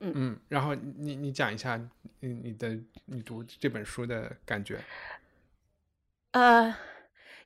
[0.00, 1.76] 嗯嗯，然后你你讲一下
[2.20, 4.78] 你你的你读这本书的感觉。
[6.32, 6.74] 呃，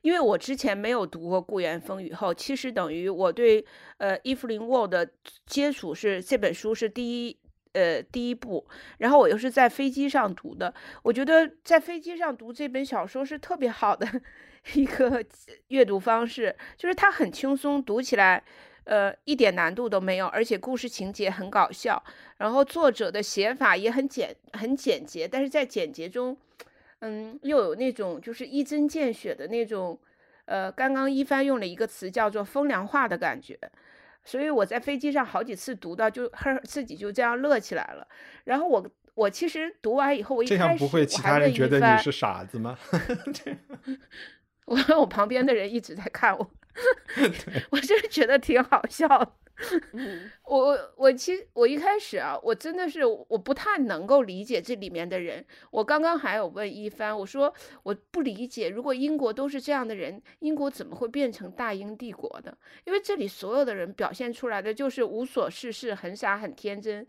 [0.01, 3.65] 因为我之前没有读过《故园风雨后》，其实等于我对
[3.97, 5.09] 呃伊芙琳沃的
[5.45, 7.39] 接触是这本书是第一
[7.73, 10.73] 呃第一部，然后我又是在飞机上读的。
[11.03, 14.07] 我觉得在飞机上读这本小说是特别好的
[14.73, 15.23] 一个
[15.67, 18.43] 阅读方式，就是它很轻松，读起来。
[18.89, 22.03] 呃，一点难度都没有，而且故事情节很搞笑，
[22.37, 26.35] 然后作者的写法也很简很简洁，但是在简洁中，
[27.01, 29.99] 嗯，又有那种就是一针见血的那种，
[30.45, 33.55] 呃，刚刚一帆用了一个词叫做风凉话的感觉，
[34.25, 38.07] 所以我在飞机上好几次读到就呵自己就这样乐起来了。
[38.45, 42.75] 然后我我其实读完以后，我一这样不会其他人觉得你是傻子吗？
[44.65, 46.51] 我我旁边的人一直在看我。
[47.71, 49.35] 我真是觉得挺好笑。
[50.47, 55.45] 我我其实我一开始啊，我真的是我不太能够理解这里面的人。
[55.69, 57.53] 我刚刚还有问一帆，我说
[57.83, 62.57] 我不理解，如果英国都是这样的人，英国怎么会变成大英帝国的？
[62.85, 67.05] 因为这里所有的人表现出来的就是无所事事，很傻很天真，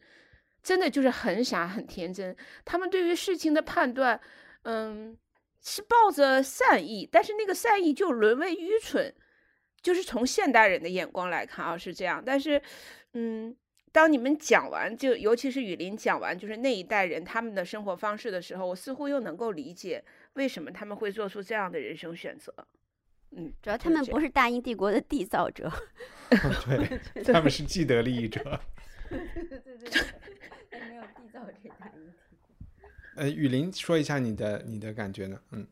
[0.61, 2.37] 真的就是很傻很天真。
[2.65, 4.21] 他们对于事情的判断，
[4.63, 5.17] 嗯，
[5.63, 9.15] 是抱着善意，但是那个善意就沦为愚蠢。
[9.83, 12.23] 就是从现代人的眼光来看啊，是这样。
[12.25, 12.61] 但是，
[13.15, 13.57] 嗯，
[13.93, 22.55] 当你们讲完，就尤其是雨林讲完，就是那一代人他们的生活方式的时候，我似乎又能够理解为什么他们会做出这样的人生选择。
[23.31, 25.73] 嗯，主要他们不是大英帝国的缔造者，
[27.15, 28.61] 对，他们是既得利益者。
[29.09, 29.79] 对对对
[30.71, 32.13] 对，没有缔造这大英帝
[32.43, 32.89] 国。
[33.17, 35.41] 呃，雨林说一下你的你的感觉呢？
[35.53, 35.67] 嗯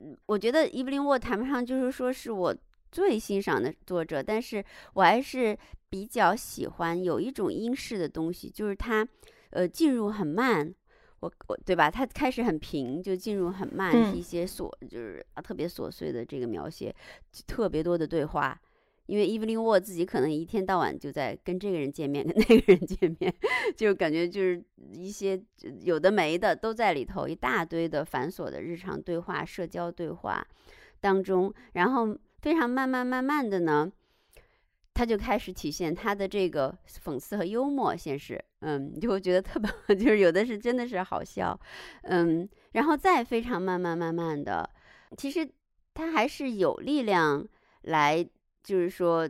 [0.00, 2.56] 嗯，我觉得伊布林沃谈不上，就是说是我。
[2.90, 5.56] 最欣赏的作者，但是我还是
[5.90, 9.06] 比较喜欢有一种英式的东西，就是他，
[9.50, 10.74] 呃，进入很慢，
[11.20, 11.90] 我我对吧？
[11.90, 16.94] 他开始很平，就进入很慢，一些琐就是啊特别琐碎的这个描写，
[17.46, 18.60] 特别多的对话。
[19.06, 23.34] 因为伊芙琳沃自己可能一天到晚就在跟这个人见面，跟 那个人见面，
[23.74, 25.40] 就感觉就是一些
[25.82, 30.46] 有的没的都在里头，一大堆的繁琐的日常对话、社交对话
[31.00, 32.14] 当中，然后。
[32.40, 33.90] 非常慢慢慢慢的呢，
[34.94, 41.58] 他就开始体现他的这个讽刺和幽默，先是，嗯，就会觉得特别， 就是有的是真的是好笑，
[42.02, 44.68] 嗯，然后再非常慢慢慢慢的，
[45.16, 45.48] 其实
[45.94, 47.46] 他还是有力量
[47.82, 48.28] 来，
[48.62, 49.28] 就是说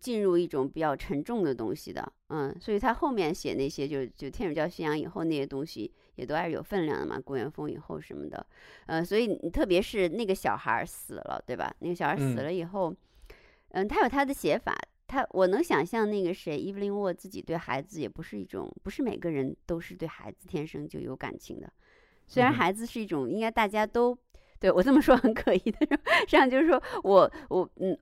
[0.00, 5.92] 进入一种比较沉重的东西的，嗯，所以他后面写那些就就天主教信仰以后那些东西。
[6.18, 8.44] 也都还是有分量的嘛，顾元峰以后什么的，
[8.86, 11.72] 呃，所以特别是那个小孩死了，对吧？
[11.78, 12.92] 那个小孩死了以后，
[13.70, 14.76] 嗯，他有他的写法，
[15.06, 21.72] 他我能想象那个谁，伊芙琳沃自己对孩子也不是一种，不是每个人都是对孩子天生就有感情的，
[22.26, 24.18] 虽然孩子是一种，应该大家都
[24.58, 25.86] 对我这么说很可疑的，
[26.20, 27.96] 实际上就是说我我嗯，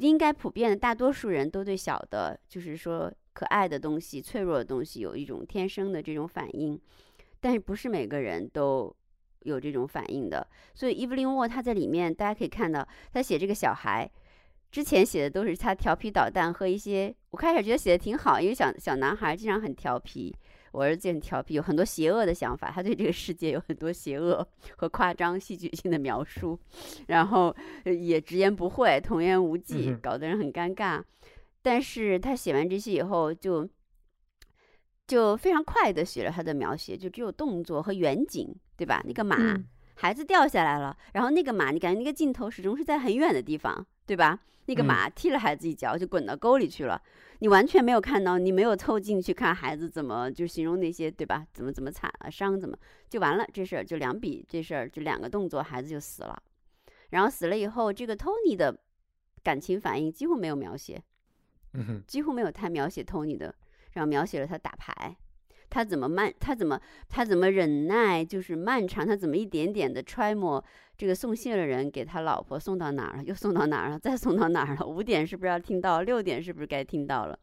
[0.00, 6.80] 应该普遍的大多数人都对小的，就是说可爱的东西、脆弱的东西有一种天生的这种反应。
[7.42, 8.94] 但是不是每个人都
[9.40, 14.08] 有这种反应的，所以伊芙琳沃他在里面，大家可以看到，他写这个小孩
[14.70, 20.32] 之前写的都是他调皮捣蛋和一些，我开始觉得写的挺好，因为小小男孩经常很调皮，
[20.70, 26.56] 我儿子也很调皮，有很多邪恶的想法，他对这个世界有很多邪恶和夸张、戏剧性的描述，
[27.08, 27.52] 然后
[27.84, 31.02] 也直言不讳、童言无忌，搞得人很尴尬。
[31.60, 33.68] 但是他写完这些以后就。
[35.06, 39.02] 就非常快的写了他的描写，就只有动作和远景，对吧？
[39.04, 39.36] 那个马，
[39.94, 44.40] 孩子掉下来了，然后那个马，你感觉那个镜头始终是在很远的地方，对吧？
[44.66, 47.02] 那个马踢了孩子一脚，就滚到沟里去了，
[47.40, 51.44] 你完全没有看到，你没有凑近去看孩子怎么就形容那些，对吧？
[51.52, 52.78] 怎么怎么惨啊，伤怎么
[53.10, 53.44] 就完了？
[53.52, 56.40] 这事儿就两笔，这事儿就两个动作，孩子就死了。
[57.10, 58.78] 然后死了以后，这个 Tony 的
[59.42, 61.02] 感情反应几乎没有描写，
[61.74, 63.52] 嗯哼，几乎没有太描写 Tony 的。
[63.92, 65.16] 然后描写了他打牌，
[65.70, 70.62] 他怎么慢，他怎么他怎么忍耐，就是漫长，他怎么一点点的揣摩
[70.96, 74.86] 这个送信的人给他老婆送到哪儿了，又送到哪儿了，再送到哪儿了？
[74.86, 76.02] 五点是不是要听到？
[76.02, 77.38] 六点是不是该听到了？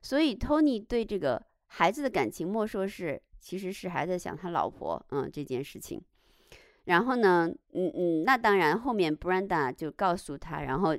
[0.00, 6.00] 所以 Tony 对这个孩子的感情莫说是，其实是还在想他老婆，嗯，这件事情。
[6.84, 10.96] 然后呢，嗯嗯，那当然，后面 Brenda 就告诉他，然后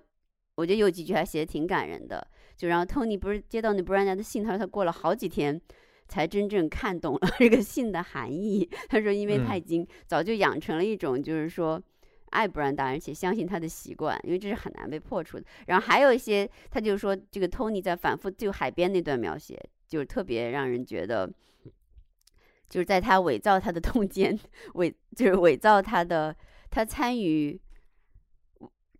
[0.55, 2.27] 我觉得有几句还写的挺感人的。
[2.59, 5.59] 就然后 Tony 不是接到那 Brenda 的信，他说他过了好几天
[6.09, 8.69] 才真正看懂了 这个信的含义。
[8.89, 11.81] 他说，因为他已经早就养成了一种就是说
[12.31, 15.45] 爱 Brenda 而且相信他的习惯，因为这是很难被破除的。
[15.67, 21.31] 然后还有一些，他就说这个 Tony 在反复就海边那段描写，就是特别让人觉得。
[22.69, 24.39] 就是在他伪造他的通奸，
[24.75, 26.35] 伪就是伪造他的，
[26.69, 27.59] 他参与，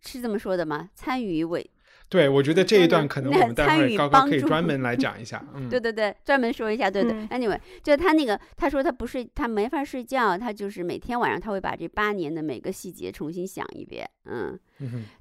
[0.00, 0.90] 是这么说的吗？
[0.96, 1.70] 参与伪，
[2.10, 5.42] 对我觉得这一段可能我们待会儿高高可以专门来讲一下。
[5.54, 7.12] 嗯，对对对，专门说一下，对对。
[7.28, 14.06] Anyway，就他那个，他说他不睡，他没法睡觉，他就是每天晚上他会把这八年的每个细节重新想一遍。
[14.24, 14.58] 嗯，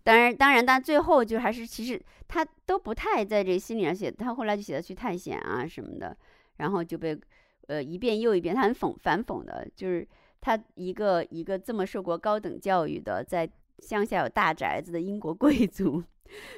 [0.03, 6.17] 当然当然，但最后就还是其实他都不太在这心理上写，他后来就写他去探险啊什么的，
[6.57, 7.17] 然后就被。
[7.67, 10.03] 呃，一遍又一遍，他很讽反讽的，就是
[10.41, 13.47] 他一个一个这么受过高等教育的，在
[13.77, 16.03] 乡下有大宅子的英国贵族，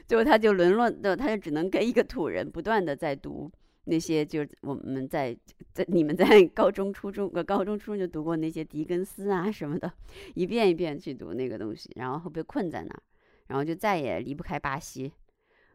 [0.07, 3.51] 最后他就沦落的，他就只能跟一个土人不断的在读
[3.85, 5.37] 那些，就是我们在
[5.73, 9.91] 在你们在 高中、初中、呃高中、初中就读过那些狄更斯啊什么的，
[10.35, 13.01] 一遍一遍去读那个东西，然后被困在那儿，
[13.47, 15.11] 然后就再也离不开巴西。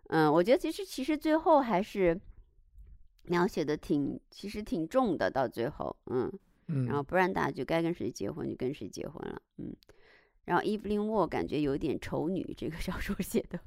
[0.09, 2.19] 嗯，我觉得其实其实最后还是。
[3.29, 6.31] 描写的挺，其实挺重的，到最后，嗯，
[6.87, 9.75] 然后布兰达就该跟谁结婚就跟谁结婚了，嗯，
[10.45, 13.59] 然后伊芙琳沃感觉有点丑女，这个小说写的，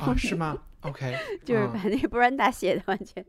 [0.00, 3.24] 啊， 是吗？OK， 就是把那个布兰达写的完全，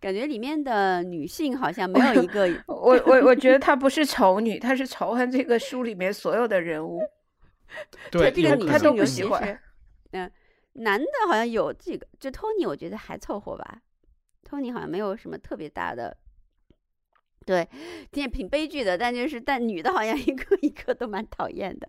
[0.00, 7.02] 感觉里面的女性好像没有一个， 我我我觉得她不是丑女，她是仇恨这个书里面所有的人物，
[8.10, 9.60] 对，这个女性都不喜欢，
[10.12, 10.30] 嗯。
[10.76, 13.80] 男的好像有这个，就托尼，我觉得还凑合吧。
[14.42, 16.16] 托尼好像没有什么特别大的，
[17.46, 17.68] 对，
[18.10, 18.98] 挺挺悲剧的。
[18.98, 21.88] 但就是，但女的好像一个一个都蛮讨厌的，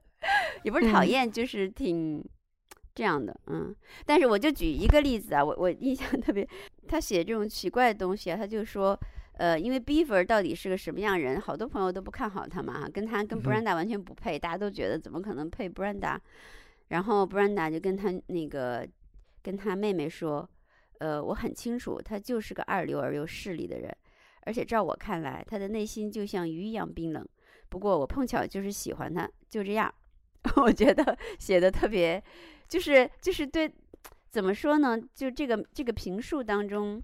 [0.62, 2.24] 也不是讨厌，就是挺
[2.96, 3.76] 这样的，嗯。
[4.06, 6.48] 但是我就举一个例子啊，我我印象特别，
[6.88, 8.98] 他写这种奇怪的东西啊，他就说，
[9.34, 16.18] 呃，因为 Beaver 到底是个什么样人，好多朋友都不看好他嘛，哈，跟他跟 Brenda 完全不配，大家都觉得怎么可能配 Brenda。
[16.90, 18.88] 然后布兰达就跟他那个
[19.42, 20.48] 跟他妹妹说
[21.00, 23.92] ：“呃，我很清楚，他就是个二流而又势利的人，
[24.42, 27.28] 而且照我看来，他的内心就像鱼一样冰冷。
[27.70, 29.92] 不过我碰巧就是喜欢他，就这样。
[30.58, 32.24] 我觉得写的特别，
[32.68, 33.72] 就是就是对，
[34.30, 35.00] 怎么说呢？
[35.14, 37.02] 就这个这个评述当中，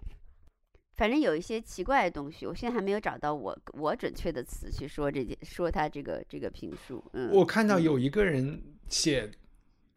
[0.96, 7.04] 反正有一些奇怪的东西，我现在还没有找到我我准确的词去说这件说他这个这个评述。
[7.14, 9.32] 嗯，我看到有一个人写。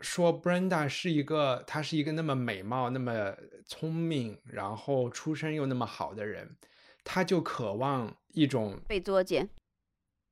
[0.00, 3.32] 说 Brenda 是一个，她是一个那么美貌、那么
[3.64, 6.56] 聪明，然后出身又那么好的人，
[7.04, 9.48] 她就渴望一种被作践、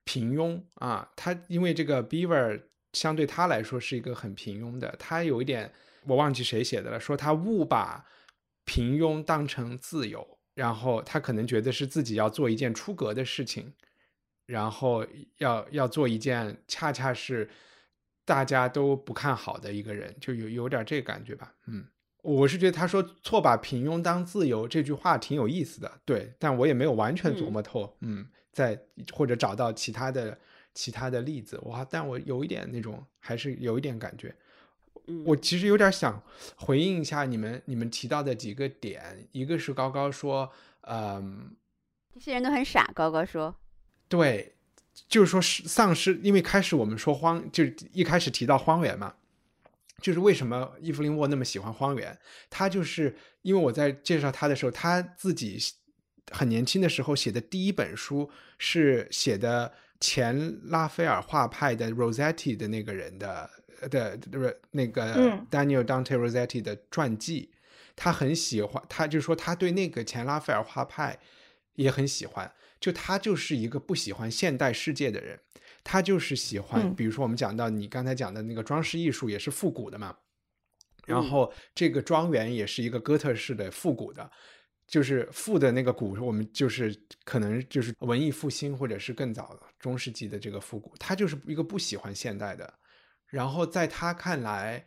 [0.05, 1.11] 平庸啊。
[1.17, 2.61] 他因为这个 Beaver
[2.93, 5.73] 相对他来说是一个很平庸的，他有一点
[6.05, 8.05] 我忘记谁写的了，说他误把
[8.65, 13.73] 平庸当成自由，然后他可能觉得是自己要做一件出格的事情，
[14.47, 15.07] 然后
[15.39, 17.49] 要要做一件恰恰是。
[18.25, 21.53] 大家都不看好的一个人，就有有点这个感觉吧。
[21.67, 21.85] 嗯，
[22.23, 27.97] 我是觉得他说“错把平庸当自由”这句话挺有意思的，对，但我也没有完全琢磨透。
[28.01, 28.81] 嗯，在
[29.13, 30.39] 或者找到其他的
[30.75, 34.35] 其他的例子，哇，但我有一点那种，还是有一点感觉。
[35.25, 36.23] 我其实有点想
[36.57, 40.51] 回应一下你们你们提到的几个点，一个是高高说，
[40.83, 41.57] 嗯，
[42.15, 42.91] 这些人都很傻。
[42.95, 43.55] 高高说，
[44.09, 44.55] 对。
[45.09, 49.15] 就是说，是丧尸，因为开始我们说荒，就是一开始提到荒原嘛，
[50.03, 52.17] 就是为什么伊芙琳沃那么喜欢荒原？
[52.51, 55.59] 他就是因为我在介绍他的时候，他自己
[56.31, 63.49] 很年轻的时候写的第一本书是写的前拉斐尔画派的 Rossetti 的那个人的
[63.89, 64.19] 的
[64.73, 67.53] 那个 Daniel Dante Rossetti 的传记，
[67.95, 71.19] 他很喜欢，他就说他对那个前拉斐尔画派
[71.77, 72.53] 也很喜欢。
[72.81, 75.39] 就他就是一个不喜欢现代世界的人，
[75.85, 80.17] 他就是喜欢，比如说我们讲到你刚才讲的那个装饰艺术也是复古的嘛，
[81.07, 84.29] 然后这个庄园也是一个哥特式的复古的，
[84.85, 86.93] 就是复的那个古，我们就是
[87.23, 92.73] 可能就是文艺复兴或者是更早中世纪的这个复古，他就是一个不喜欢现代的，
[93.27, 94.83] 然后在他看来，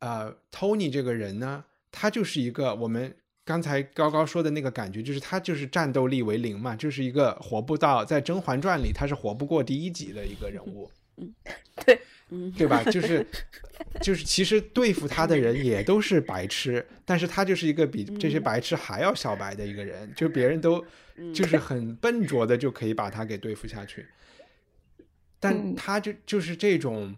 [0.00, 3.14] 呃，Tony 这个人呢，他就是一个我们。
[3.42, 10.88] 刚才高高说的那个感觉，就是他就是战斗力为零嘛，就是一个活不到在《甄嬛传》里他是活不过第一集的一个人物。
[11.16, 11.34] 嗯，
[11.84, 11.98] 对。
[12.28, 12.84] 嗯，对吧？
[12.84, 13.26] 就是
[14.00, 20.84] 就是，其实对付他的人也都是白痴，但是他就是一个比这些嗯白痴还要小白的一个人，就别人都
[21.34, 24.06] 就是很笨拙的就可以把他给对付下去，
[25.40, 27.16] 但嗯他就就是这种，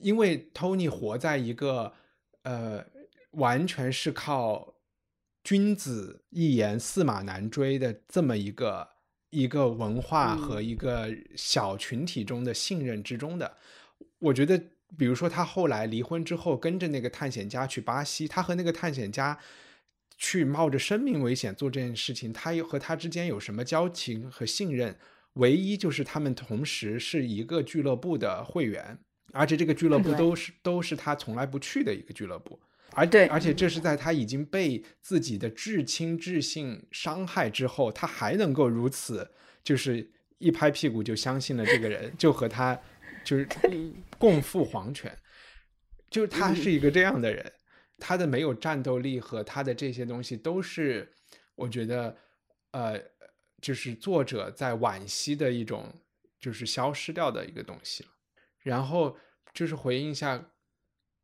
[0.00, 1.92] 因为 Tony 活在一个
[2.42, 2.84] 呃，
[3.30, 4.74] 完全是靠
[5.42, 8.88] 君子一言驷马难追的这么一个
[9.30, 13.56] 一个文化嗯和一个小群体中的信任之中的。
[14.18, 14.62] 我觉得，
[14.98, 19.38] 比如说他后来离婚之后，跟着那个探险家去巴西，他和那个探险家
[20.16, 24.96] 去冒着生命危险做这件事情，他又和他之间有什么交情和信任？
[25.34, 28.98] 唯一就是他们同时是一个俱乐部的会员，
[29.32, 32.60] 而且这个俱乐部都是都是他从来不去的一个俱乐部。
[32.90, 33.26] 而对。
[33.28, 39.30] 而且这是在他已经被自己的至亲至性伤害之后，他还能够如此，
[39.64, 42.78] 就是一拍屁股就相信了这个人，就和他
[43.24, 45.16] 就是嗯共赴黄泉，
[46.10, 47.50] 就是他是一个这样的人，
[47.98, 51.10] 他的没有战斗力和他的这些东西都是，
[51.54, 52.14] 我觉得，
[52.72, 53.00] 呃，
[53.62, 55.90] 就是作者在惋惜的一种，
[56.38, 58.10] 就是消失掉的一个东西了。
[58.58, 59.16] 然后
[59.54, 60.44] 就是回应一下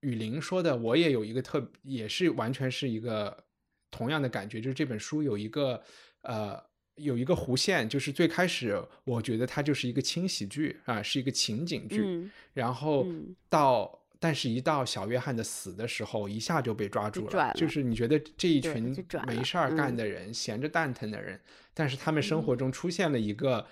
[0.01, 3.45] 雨林说的，我也有一个特，也是完全是一个
[3.91, 5.83] 同样的感觉，就是这本书有一个
[6.23, 6.59] 呃
[6.95, 13.95] 有一个弧线，就是最开始我觉得它就是一个轻喜剧啊，是一个情景剧，嗯然后嗯到。
[14.21, 17.53] 但是，一到小约翰的死的时候，一下就被抓住了。
[17.55, 18.93] 就是你觉得这一群
[19.29, 21.41] 没事儿干嗯的人、闲着蛋疼的人，
[21.79, 23.65] 但是他们生活中出现了一个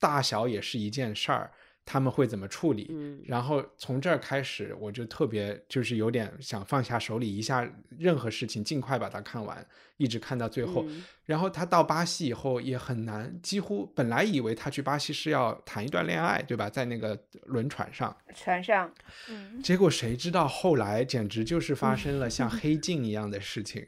[0.00, 1.52] 大小也是一件事儿，
[1.84, 2.88] 他们会怎么处理？
[2.90, 9.64] 嗯然后从这儿开始，我就特别就是有点想放下手里一下任何事情，尽快把它看完，
[9.96, 10.84] 一直看到最后。
[10.88, 16.68] 嗯然后他到巴西以后也很难，几乎本来以为他去巴西是要谈一段恋爱，对吧？
[16.70, 18.92] 在那个轮船上，船上，
[19.28, 23.86] 嗯，结果谁知道后来简直就是发生了像 黑镜一样的事情。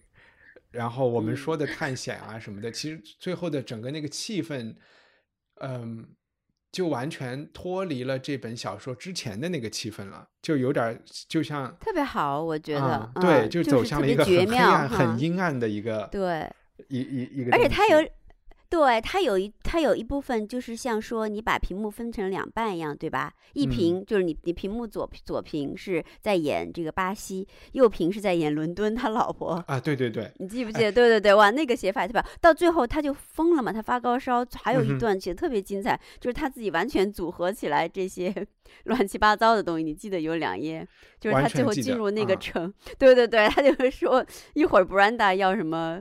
[0.70, 4.74] 然后我们说的探险啊什么的，其实最后的整个那个气氛，
[5.60, 6.06] 嗯，
[6.70, 16.46] 就完全脱离了这本小说之前的那个气氛了，就有点儿就像特别好，我觉得对，就走向了一个很黑暗、很阴暗的一个对，
[16.88, 17.98] 一一一个而且它有，
[18.70, 23.32] 对它有一它有一部分就是像说你把屏幕分成两半一样，对吧？
[23.54, 29.52] 一嗯屏、就是你你屏幕左左屏是在演这个巴西，右屏是在演伦敦他老婆。
[29.66, 30.92] 啊，对对对，你记不记得？
[30.92, 32.24] 对对对，哇，那个写法对吧？
[32.40, 38.32] 到最后他就疯了嘛，他发高烧，还有一段写的特别精彩，就是他自己完全组合起来这些
[38.84, 39.82] 乱七八糟的东西。
[39.82, 40.86] 你记得有两页，
[41.18, 46.00] 就是他最后进入那个啊城， 对对对，他就是说一会儿 Branda 要什么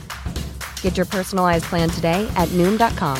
[0.83, 3.17] Get your personalized plan today at Noom.com.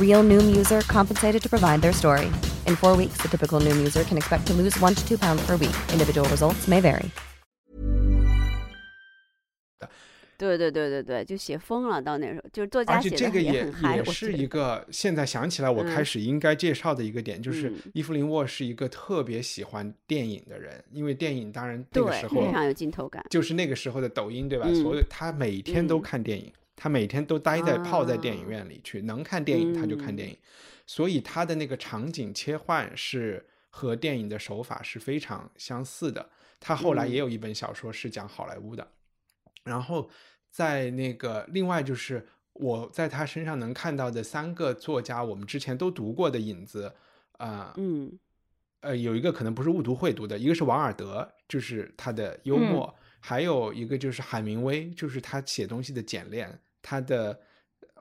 [0.00, 2.26] Real Noom user compensated to provide their story.
[2.66, 5.40] In four weeks, the typical Noom user can expect to lose one to two pounds
[5.46, 5.76] per week.
[5.92, 7.08] Individual results may vary.
[10.38, 12.00] 对对对对对，就写疯了。
[12.00, 23.26] 到那时候，就是作家而且写的这个也很嗨，我也是一个现在想起来我开嗯始应该介绍的一个点，就是嗯伊芙琳沃是一个特别喜欢电影的人，因为电影当然那个时候非常有镜头感。
[23.28, 24.66] 就是那个时候的抖音，对吧？
[24.68, 28.48] 嗯所有他每天都嗯看电影，他每天都待在泡在电影啊。
[28.50, 30.16] 院里去，能看电影他就看嗯。
[30.16, 30.38] 电影，
[30.86, 36.30] 所以他的那个场景切换是和电影的手法是非常相似的。
[36.60, 37.18] 他后来也嗯。
[37.18, 38.86] 有一本小说是讲好莱坞的，
[39.64, 40.08] 然后
[40.52, 46.94] 在那个另外就是我在他身上能看到的三个作家，我们之前都读过的影子，
[47.32, 48.16] 啊、嗯。
[48.80, 52.62] 呃，有一个可能不是误读会读的，一个是王尔德，就是他的幽嗯。
[52.62, 56.56] 默，还有一个就是海明威，就是他写东西的简练，
[56.88, 57.38] 他的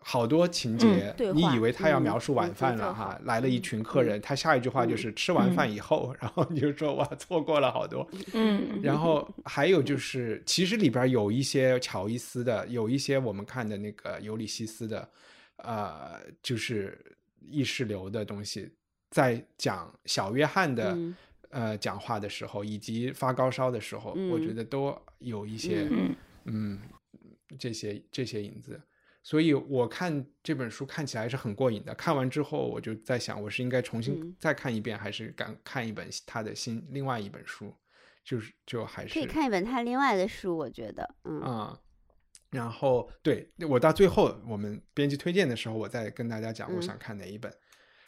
[0.01, 8.79] 好多情节，你以为他要嗯描述晚嗯饭了哈，来了一群客人，他下一句话就是吃完饭以后，然后你就说哇错过了好多，嗯。
[8.81, 15.09] 然后还有就是，其实里边有一些乔伊斯的，有一些我们看的那个尤里西斯的，
[15.57, 16.97] 呃，就是
[17.41, 18.71] 意识流的东西，
[19.11, 21.15] 在讲小约翰的、嗯
[21.49, 26.15] 呃讲话的时候，以及发高烧的时候，我觉嗯得都有一些嗯。
[26.45, 26.79] 嗯
[27.59, 28.81] 这些这些影子。
[29.23, 31.93] 所以我看这本书看起来是很过瘾的。
[31.95, 37.75] 看完之后，我就在想，我是应该重新嗯再看一遍，还是敢看一本他的新另外一本书？
[38.23, 41.79] 就是就还是可以看一本他另外的书，我觉得，嗯啊、
[42.49, 47.53] 然后对我到最后我们编辑推荐的时候，我再跟大家讲我嗯想看哪一本。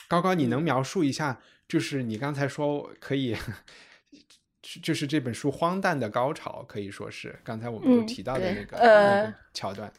[0.08, 3.36] 高高，你能描述一下，就是你刚才说可以，
[4.84, 9.92] 就是这本书荒诞的高潮，可以说是刚才我们都嗯提到的那个、呃那个桥段。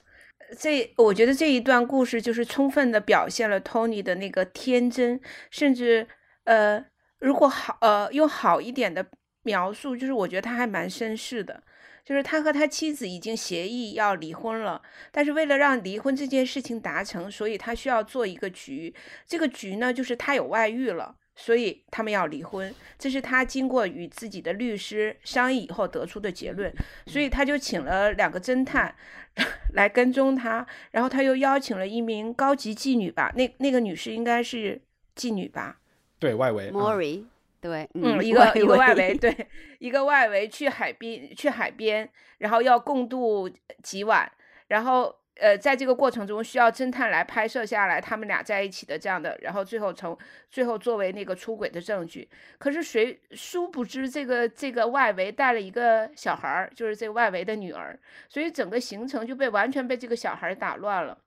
[0.59, 6.07] 这我觉得这一段故事就是充分的表现了 Tony 的那个天真，甚至
[6.45, 6.85] 呃，
[7.21, 9.07] 如果好呃用好一点的
[9.43, 11.63] 描述，就是我觉得他还蛮绅士的，
[12.05, 18.93] 就是他和他妻子已经协议要离婚了，但是为了让离婚这件事情达成，所以他需要做一个局，
[19.27, 21.17] 这个局呢就是他有外遇了。
[21.41, 26.71] 所以他们要离婚，这是他经过与自己的律师商议以后得出的结论。
[27.07, 28.95] 所以他就请了两个侦探
[29.73, 34.79] 来跟踪他，然后他又邀请了一名高级妓女吧，那那个女士应该是
[35.17, 35.79] 妓女吧，
[36.19, 36.75] 对外围，嗯。
[36.75, 37.25] Mori，
[37.59, 39.47] 对，嗯，一个一个外围，围，对，
[39.79, 42.07] 一个外围去海边去海边，
[42.39, 43.51] 然后要共度
[43.83, 44.31] 几晚，
[44.69, 50.17] 然后呃，在这个过程中需要侦探来拍摄下来他们俩在一起的这样的，然后最后成
[50.51, 52.29] 最后作为那个出轨的证据。
[52.59, 61.19] 可是谁殊不知这个这个外围带了一个小孩儿，就是这个外围的女儿，所以整个行程就被完全被这个小孩打乱了。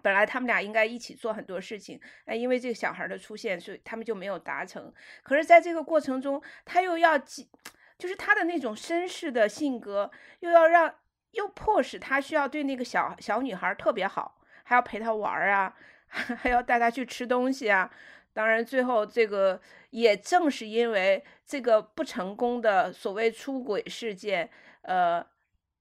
[0.00, 4.92] 本来他们俩应该一起做很多事情，哎，因为这个小孩的出现，所以他们就没有达成。
[5.24, 10.94] 可是，在这个过程中，他又要，就是他的那种绅士的性格，又要让，
[11.32, 15.74] 又迫使他需要对那个小小女孩特别好，还要陪她玩啊，
[16.08, 17.90] 还要带她去吃东西啊。
[18.32, 19.60] 当然，最后这个
[19.90, 24.48] 也正是因为这个不成功的所谓出轨事件，
[24.82, 25.26] 呃，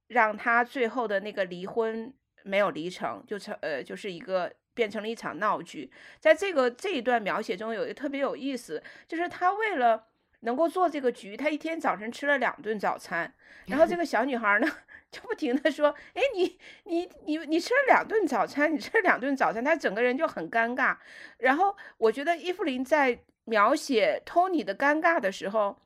[0.07, 2.11] 让他最后的那个离婚
[2.43, 5.91] 没有离成，就成呃就是一个变成了一场闹剧。
[6.19, 10.07] 在这个这一段描写中，有一个特别有意思，就是他为了
[10.41, 13.33] 能够做这个局，他一天早晨吃了两顿早餐，
[13.65, 14.67] 然后这 个小女孩呢
[15.11, 20.97] 就不停的说：“哎，你你你你吃了两顿早餐，你吃了两顿早餐。”她整个人就很尴尬。
[21.37, 25.79] 然后我觉得伊芙琳在描写 Tony 的尴尬的时候，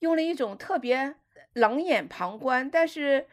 [0.00, 1.14] 用了一种特别
[1.54, 3.28] 冷眼旁观，但是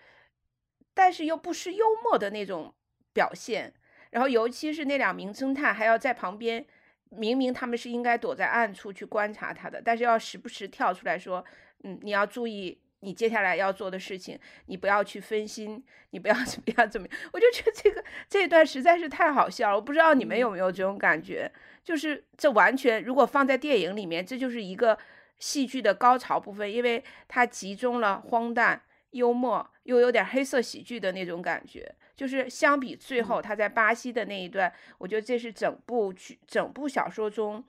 [0.94, 2.74] 但是又不失幽默的那种
[3.12, 3.74] 表现。
[4.12, 6.66] 然后尤其是那两名侦探还要在旁边，
[7.10, 11.44] 明明他们是应该躲在暗处去观察他的，但是要时不时跳出来说
[11.84, 17.18] ：“嗯，你要注意。”你接下来要做的事情，你不要去分心，你不要怎么样怎么样。
[17.32, 21.50] 我就觉得这个这一段实在是太好笑了，我不知道你们有没有这种感觉，
[21.84, 24.98] 就是这完全如果放在电影里面，这就是一个
[25.38, 28.82] 戏剧的高潮部分，因为它集中了荒诞、
[29.12, 31.94] 幽默，又有点黑色喜剧的那种感觉。
[32.18, 37.64] 就是相比最后他在巴西的那一段，我觉得这是整部剧、整部小说中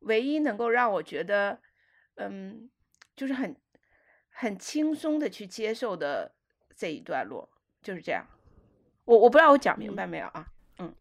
[0.00, 1.58] 唯一能够让我觉得，
[2.16, 2.68] 嗯，
[3.14, 3.56] 就是很。
[4.38, 6.30] 很轻松的去接受的
[6.76, 7.48] 这一段落
[7.82, 8.22] 就是这样，
[9.06, 10.46] 我我不知道我讲明白没有啊？
[10.78, 10.94] 嗯，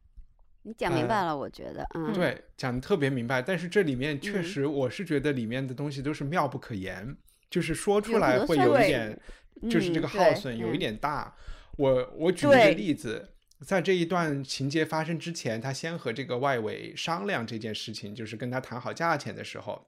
[0.61, 3.41] 你讲明白了，我觉得，嗯，对，讲的特别明白。
[3.41, 7.13] 但是这里面确嗯实，我是觉得里面的东西都是妙不可言，
[7.49, 9.21] 就是说出来会有一点，
[9.69, 11.35] 就是这个耗损有一嗯点大。
[11.77, 13.29] 我我举一个例子，
[13.65, 19.87] 在这一段情节发生之前，他先和这个外围商量这件事情，就是跟他谈好价钱的时候，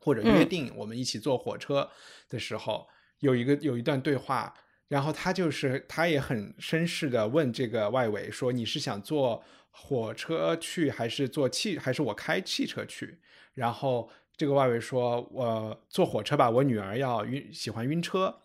[0.00, 1.90] 或者约嗯定我们一起坐火车
[2.28, 2.86] 的时候，
[3.20, 4.54] 有一个有一段对话，
[4.88, 13.18] 然后他就是他也很绅士的问这个外围说：“你是想坐火车去，还是坐汽，还是我开汽车去？”
[13.54, 18.39] 然后这个外围说：“我坐火车吧，我女儿要晕，喜欢晕车。”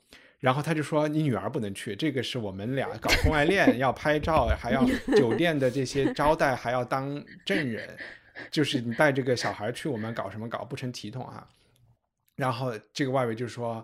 [0.45, 4.85] 然后他就说：“你女儿不能去，这个是我们俩搞婚外恋，要拍照，还要
[5.17, 7.97] 酒店的这些招待，还要当证人，
[8.51, 11.47] 就是你带这个小孩去，我们搞什么搞不成体统啊。”
[12.37, 13.83] 然后这个外围就说：“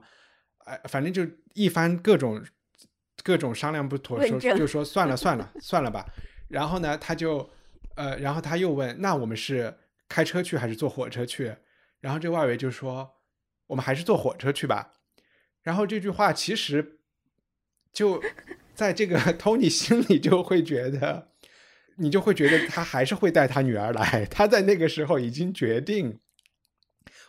[0.66, 2.40] 哎，反正就一番各种
[3.24, 6.06] 各种商量不妥，说就说算了 算了算了吧。”
[6.48, 7.50] 然后呢，他就
[7.96, 9.76] 呃，然后他又问：“那我们是
[10.08, 11.56] 开车去还是坐火车去？”
[12.02, 13.10] 然后这个外围就说
[13.66, 14.92] ：“我们还是坐火车去吧。”
[15.64, 17.00] 然后这句话其实
[17.94, 18.22] 就
[18.74, 21.30] 在这个 Tony 心里就会觉得，
[21.98, 24.26] 你就会觉得他还是会带他女儿来。
[24.26, 26.20] 他在那个时候已经决定，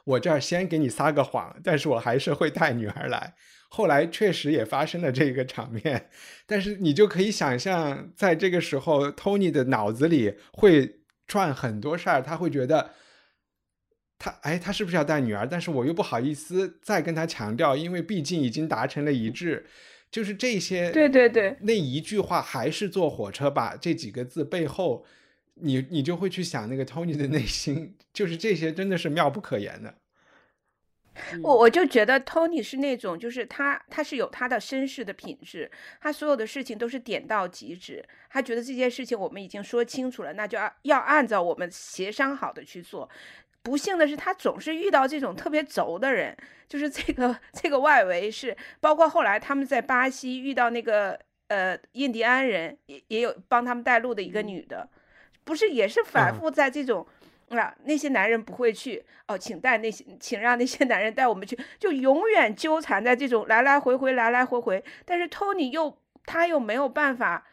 [0.04, 3.34] 我这儿先给你撒个谎，但是我还是会带女儿来。
[3.68, 6.10] 后来确实也发生了这个场面，
[6.46, 12.90] 但是你就可以想象，在这个时候，Tony 的脑子里会转很多事儿，他会觉得，
[14.22, 15.44] 他哎，他是不是要带女儿？
[15.44, 19.66] 但是我又不好意思再跟他强调，因为毕竟已经达成了一致。
[20.12, 25.04] 就是这些，对对对，那一句话还是坐火车吧，这几个字背后，
[25.54, 29.94] 你你就会去想那个 Tony 的内心，就是这些真的是妙不可言的。
[31.42, 35.70] 我我就觉得 Tony 是那种，就是他他是有他的绅士的品质，
[36.00, 43.08] 他所有的事情都是点到即止，他觉得这件事情我们已经说清楚了，那就要要按照我们协商好的去做。
[43.62, 46.36] 不幸的是，他总是遇到这种特别轴的人，
[46.68, 54.88] 就是这个这个外围是，包括后来他们在巴西遇到那个呃印第安人，也也有帮他们带路的一个女的，
[55.44, 57.06] 不是也是反复在这种
[57.50, 65.96] 啊那些男人不会去哦，请带那些，请让那些男人带我们去，就永远纠缠在这种来来回回来来回回，但是托尼又
[66.26, 67.46] 他又没有办法。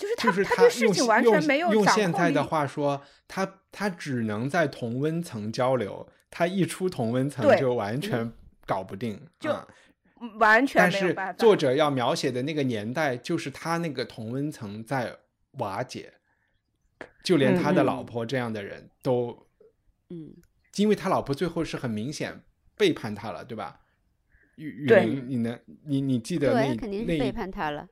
[0.00, 8.32] 就是他，他对事情完全没有用现在的话说，他他只能在同温层交流，他一出同温层就完全
[8.66, 9.54] 搞不定，就
[10.38, 11.32] 完全没有办法。
[11.34, 15.14] 作者要描写的那个年代，就是他那个同温层在
[15.58, 16.14] 瓦解，
[17.22, 19.46] 就连他的老婆这样的人都，
[20.08, 20.34] 嗯，
[20.76, 22.40] 因为他老婆最后是很明显
[22.76, 23.80] 背叛他了，对吧？
[24.56, 27.86] 雨雨林，你能你你记得那肯定是背叛他了，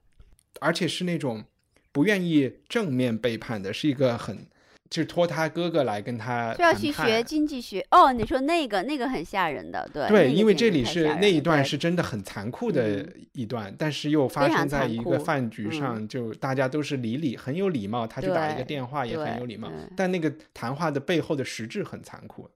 [0.61, 1.45] 而且是那种。
[1.93, 4.47] 不愿意正面背叛的是一个很，
[4.91, 8.13] 就是托他哥哥来跟他就要去学经济学哦。
[8.13, 22.49] 你说那个那个很吓人的，对对，因为这里是那一段是真的很残酷的一段，但是又发生在一个饭局上，就大家都是礼礼很有礼貌，他就打一个电话也很有礼貌，但那个谈话的背后的实质很残酷，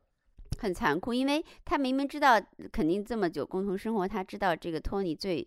[0.58, 2.40] 很残酷，因为他明明知道
[2.72, 5.46] 肯定这么久共同生活，他知道这个托尼最。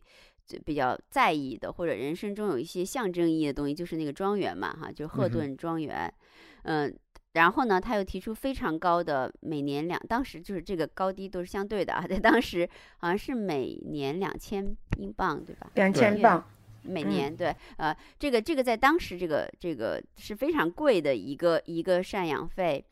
[0.59, 6.13] 比较在意的，或者人生中有一些象征意义的东西，就是那个庄园嘛，哈，就是赫顿庄园，
[6.63, 6.93] 嗯，
[7.33, 15.69] 然后呢，他又提出非常高的每年两，当时就是这个高低都是相对的啊，在当时好像是每年两千英镑，对吧？
[15.75, 16.43] 两千镑
[16.83, 22.83] 每年，对，呃，这个这个在当时这个这个是非常贵的一个一个赡养费，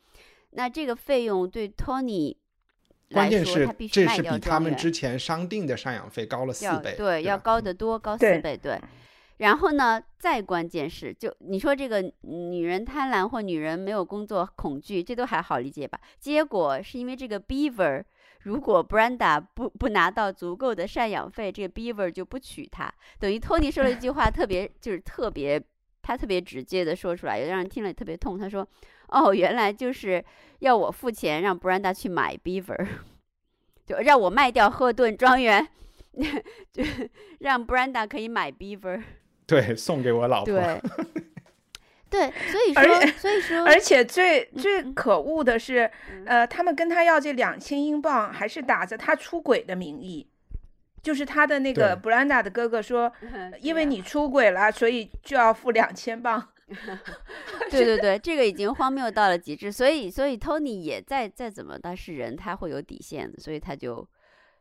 [0.50, 2.36] 那这个费用对托尼。
[3.12, 8.80] 关键是这是比他们之前商定的赡养费高了四倍，对，要高得多，高四倍，对。
[9.38, 15.98] 然后呢，再关键是，就你说这个女人贪婪或女人没有工作恐惧，这都还好理解吧？
[16.18, 18.04] 结果是因为这个 Beaver，
[18.42, 22.92] 如果 Brenda 不不拿到足够的赡养费，这个 Beaver 就不娶她。
[23.18, 25.60] 等于托尼说了一句话，特别就是特别，
[26.02, 28.38] 他特别直接的说出来，也让人听了特别痛。
[28.38, 28.64] 他说。
[29.10, 30.24] 哦，原来就是
[30.60, 32.86] 要我付钱让 Brenda 去买 Beaver，
[33.86, 35.66] 就让我卖掉赫顿庄园，
[36.72, 36.82] 就
[37.40, 39.02] 让 Brenda 可以买 Beaver。
[39.46, 40.54] 对，送给我老婆。
[40.54, 40.80] 对，
[42.08, 45.90] 对，所以说，所以说，而且最最可恶的是，
[46.26, 50.28] 呃，他们跟他要这两千英镑，还是打着他出轨的名义，
[51.02, 53.12] 就是他的那个 Brenda 的哥哥说，
[53.60, 56.48] 因为你出轨了，所以就要付两千镑。
[57.70, 64.06] 对对对，这个已经荒谬到了极致，所以所以 Tony 也再再怎么他是人，他会有底线的，所以他就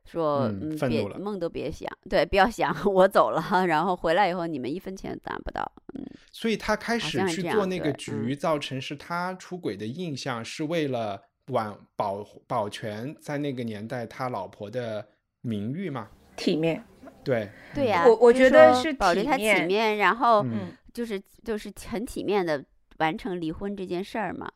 [0.06, 15.08] 说，嗯，别梦都别想， 对，不要想， 我走了，然后回来以后你们一分钱都拿不到，嗯，所以他开始去做那个局，造成是他出轨的印象，是为了挽保保全在那个年代他老婆的
[15.42, 16.84] 名誉嘛，体面，
[17.24, 17.50] 对。
[17.74, 20.74] 对呀，我我觉得是保留他体面，然后嗯。
[21.00, 22.62] 就是就是很体面的
[22.98, 24.52] 完成离婚这件事儿嘛，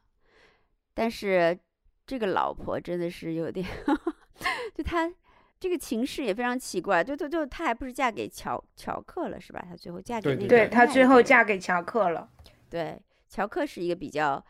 [0.93, 1.57] 但是
[2.05, 3.65] 这个老婆真的是有点，
[4.75, 5.09] 就她
[5.57, 9.65] 这个情势也非常奇怪，就就就她还不是嫁给乔乔克了是吧？
[9.69, 12.29] 她最后嫁给那个，对她最后嫁给乔克了。
[12.69, 14.45] 对，乔克是一个比较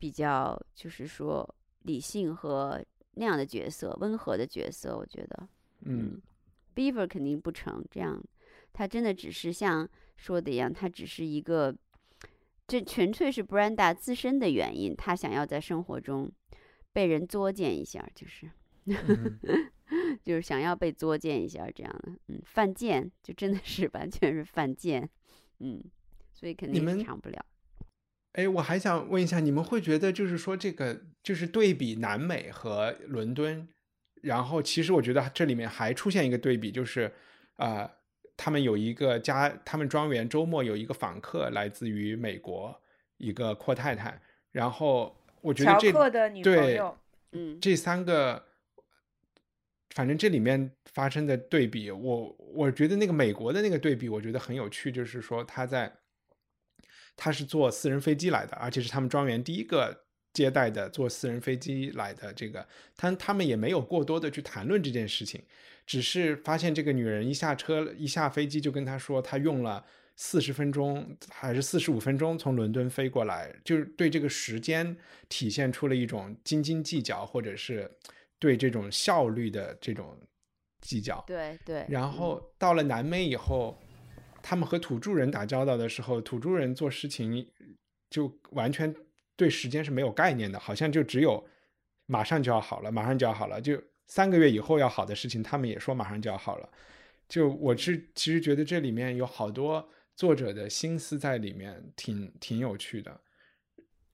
[0.00, 1.48] 比较就是说
[1.82, 5.48] 理性和那样的角色，温和的角色，我觉得，
[5.82, 6.20] 嗯
[6.74, 8.20] ，Beaver 肯定不成，这样
[8.72, 9.88] 他真的只是像。
[10.16, 11.76] 说的一样，他只是一个，
[12.66, 16.32] 这纯粹是 Brenda 自身的原因，他想要在生活中
[16.92, 18.50] 被人作践一下，就是，
[20.24, 25.08] 就是想要被作践一下这样的，嗯，犯贱就真的是 完全是犯贱，
[25.60, 25.84] 嗯，
[26.32, 27.44] 所以肯定长不了。
[28.32, 33.68] 哎，我还想问一下，你们会觉得就是说这个就是对比南美和伦敦，
[34.22, 37.14] 然后其实我觉得这里面还出现一个对比，就是
[37.56, 37.92] 啊。
[38.36, 42.78] 他们有一个家，他们庄园周末有一个访客来自于美国，
[43.16, 44.20] 一个阔太太。
[44.52, 46.96] 然后我觉得这乔克的女朋对友，
[47.32, 48.42] 嗯，这三个，
[49.90, 55.92] 反正这里面发生的对比，我我觉得那个美国的那个对比，我觉得很有趣，就是说他在
[57.16, 62.66] 他是坐私人飞机来的，而且是他们庄园第一个接待的坐私人飞机来的这个，
[62.96, 65.42] 他他们也没有过多的去谈论这件事情，
[65.86, 69.86] 只是发现这个女人一下车一下飞机就跟他说，她用了。
[70.18, 74.96] 四十分钟还是四十五分钟从伦敦飞过来，就是对这个时间
[75.28, 77.90] 体现出了一种斤斤计较，或者是
[78.38, 80.18] 对这种效率的这种
[80.80, 81.22] 计较。
[81.26, 81.84] 对对。
[81.90, 83.78] 然后到了南美以后，
[84.42, 87.46] 他们和土著人打交道的时候，土著人做事情
[88.08, 88.94] 就完全
[89.36, 91.46] 对时间是没有概念的，好像就只有
[92.06, 96.68] 马上就要好了，马上就要好了，就三个月以后要好的事情，他们也说马上就要好了。
[97.28, 99.88] 就我是其实觉得这里面有好多。
[100.16, 103.20] 作者的心思在里面挺挺有趣的，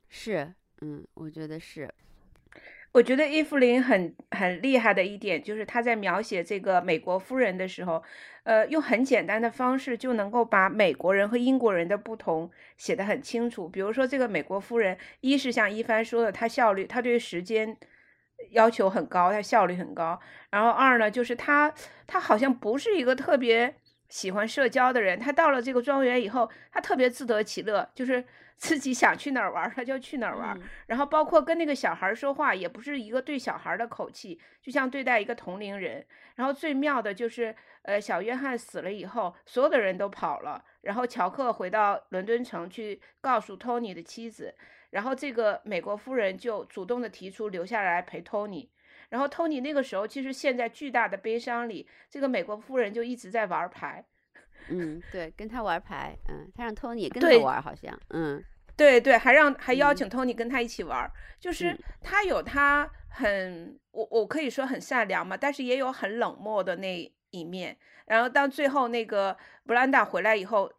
[0.08, 1.94] 是，嗯，我觉得是。
[2.90, 8.02] 我觉得伊芙琳很很厉害的一点就是她在描写这个美国夫人的时候，
[8.42, 13.68] 呃，用很简单的方式就能够把美国人和英国人的不同写得很清楚。
[13.68, 17.76] 比如说这个美国夫人，一是像一帆说的，她效率，她对时间
[18.50, 20.18] 要求很高，他效率很高。
[20.50, 21.72] 然后二呢，就是他
[22.06, 23.74] 他好像不是一个特别。
[24.08, 28.22] 喜欢社交的人，他到了这个庄园以后，他特别自得其乐，就是
[28.58, 30.54] 自己想去哪儿玩，他就去哪儿玩。
[30.86, 36.04] 然后包括跟那个小孩说话，也不是一个对小孩的口气，就像对待一个同龄人。
[36.34, 44.54] 然后最妙的就是，呃，小约翰死了以后，所有的人都跑了，然后乔克回到伦敦城去告诉托尼的妻子，
[44.92, 48.70] 然后这个美国夫人就主动的提出留下来陪托尼。
[49.08, 54.02] 然后托尼那个时候其实陷在巨大的悲伤里，这个美国夫人就一直在玩牌，
[54.68, 58.42] 嗯，对，跟他玩牌，嗯，他让托尼 跟他玩，好像，嗯，
[58.74, 67.76] 对对，还让还邀请托尼跟他一起玩，就是他有他很我我可以说很善良嘛，但是也有很冷漠的那一面。
[68.06, 69.36] 然后当最后那个
[69.66, 70.72] 布兰达回来以后，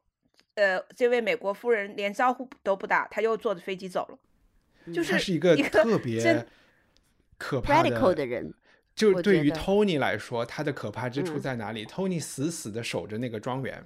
[0.55, 6.45] 呃，这位美国夫人连招呼都不打，他又坐着飞机走了，就是他是一个特 别。
[7.37, 8.53] 可怕的人，
[8.95, 13.83] 就对于 Tony 来说，他的可怕之处在哪里？Tony 死死的守着那个庄园。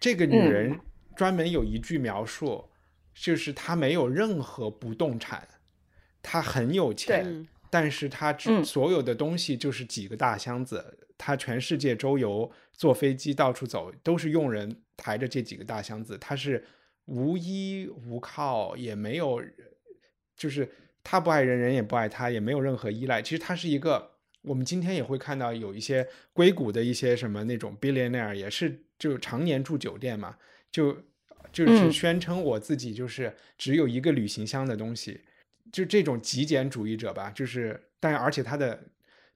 [0.00, 0.80] 这个女人
[1.14, 2.70] 专门有一句描述，
[3.14, 5.46] 就是她没有任何不动产，
[6.22, 10.98] 她很有钱，但是她只所有的东西就是几个大箱子。
[11.18, 16.16] 她全世界周游，坐飞机到处走，都是佣人抬着这几个大箱子。
[16.18, 16.64] 他是
[17.06, 19.42] 无依无靠，也没有，
[20.36, 20.70] 就是。
[21.04, 23.20] 他不爱人，人也不爱他，也没有任何依赖。
[23.20, 24.08] 其实他是一个，
[24.42, 30.38] 我们今天也会看到有一些硅谷的一些什么那种 billionaire，也是就常年住酒店嘛，
[30.70, 30.96] 就
[31.50, 35.22] 就是宣称我自己就是只有一个旅行箱的东西，
[35.72, 37.32] 就这种极简主义者吧。
[37.34, 38.80] 就是，但而且他的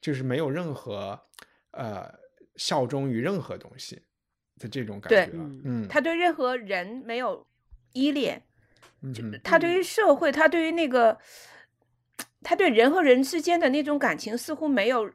[0.01, 1.21] 就是没有任何
[1.73, 2.09] 呃
[2.55, 4.01] 效忠于任何东西
[4.59, 5.31] 的这种感觉。
[5.65, 7.47] 嗯，他对任何人没有
[7.93, 8.43] 依恋，
[9.43, 11.19] 他对于社会，他对于那个。
[12.43, 15.11] 他对人和人之间的那种感情似乎没有，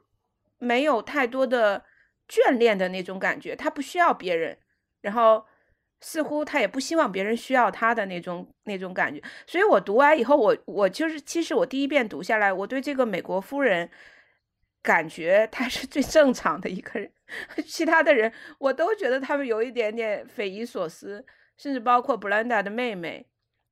[0.58, 1.82] 没有太多的
[2.28, 3.56] 眷恋的那种感觉。
[3.56, 4.58] 他不需要别人，
[5.00, 5.42] 然后
[6.02, 9.22] 似乎他也不希望别人需要他的那种那种感觉。
[9.46, 13.88] 所以我读完以后，我我就是其实我第一遍读下来，我对这个美国夫人
[14.82, 17.10] 感觉他是最正常的一个人，
[17.64, 21.24] 其他的人我都觉得他们有一点点匪夷所思，
[21.56, 23.26] 甚至包括布兰达的妹妹。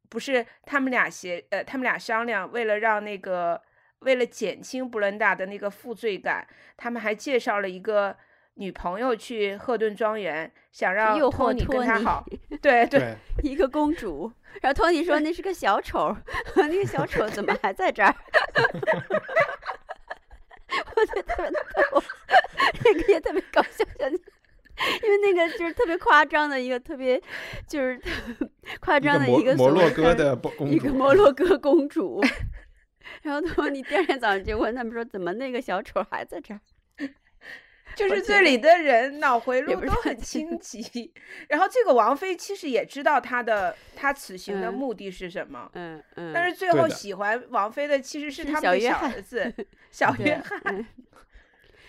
[0.09, 3.63] 不是他们俩协呃，他们俩商量，为了让那个，
[4.01, 6.45] 为了减轻布兰达的那个负罪感，
[6.77, 8.17] 他们还介绍了一个
[8.55, 12.25] 女朋友去赫顿庄园，想让托尼跟他好。
[12.61, 14.33] 对 对，一个公主。
[14.61, 16.17] 然后托尼说那是个小丑，
[16.57, 18.13] 那个小丑怎么还在这儿？
[20.97, 22.03] 我觉得特别逗，
[22.85, 23.85] 那 个也特别搞笑。
[25.03, 27.21] 因为那个就是特别夸张的一个特别，
[27.69, 28.01] 就是
[28.81, 32.21] 夸张的一个摩洛哥的一个摩洛哥公主。
[33.23, 36.61] 然后他说：“你第二天早上就问他们说，怎么那个小丑还在这儿？”
[37.95, 41.13] 就是这里的人脑回路都很清奇。
[41.49, 46.33] 然后这个王菲其实也知道他的他此行的目的是什么，嗯嗯。
[46.33, 49.55] 但是最后喜欢王菲的其实是他们的小儿子
[49.91, 50.87] 小约翰。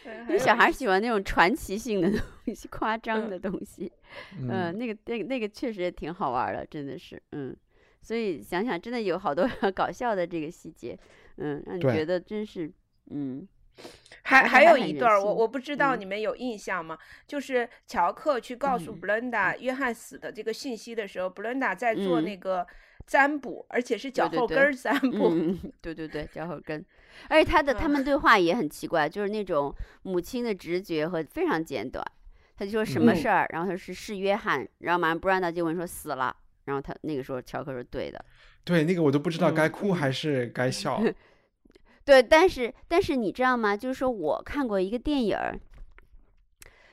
[0.28, 2.10] 因为小孩喜欢那种传奇性的
[2.43, 3.91] 东西、夸张的东西，
[4.49, 7.56] 嗯，那个、那个、那个确实也挺好玩的，真的是，嗯，
[8.02, 10.97] 所以想想真的有好多搞笑的这个细节，
[11.38, 12.70] 嗯，让你觉得真是，
[13.12, 13.47] 嗯，
[14.24, 16.97] 还还有一段儿，我我不知道嗯你们有印象吗？
[17.28, 22.65] 就是乔克去告诉嗯布伦达约翰死的这个信息的时候，布伦达在做嗯那个
[23.07, 25.30] 占卜，而且是脚后跟儿占卜。
[25.32, 26.86] 嗯，对对对，脚后跟。
[27.30, 32.05] 而且他的他们对话也很奇怪，就是那种母亲的直觉和非常简短。
[32.55, 36.34] 他就说什么嗯事儿，然后他说是是约翰，然后马上布兰达就问说死了，
[36.65, 38.24] 然后他那个时候乔克说对的，
[38.63, 41.01] 对，那个我都不知道嗯该哭还是该笑。
[42.04, 43.78] 对，但是但是你知道吗？
[43.78, 45.60] 就是说我看过一个电影儿，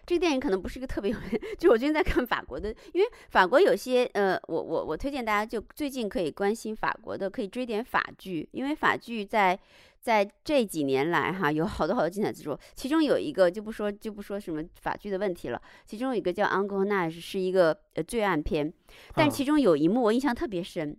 [0.04, 9.58] 这个电影可能不是一个特别有名， 就我最近在看法国的，因为法国有些呃，我我我推荐大家就最近可以关心法国的，可以追点法剧，因为法剧在
[10.00, 18.72] 在这几年来哈有好多好多精彩之作，其中有一个就不说就不说什么法剧的问题了，其中有一个叫《Uncle Nash》是一个呃罪案片，
[19.14, 20.96] 但啊其中有一幕我印象特别深。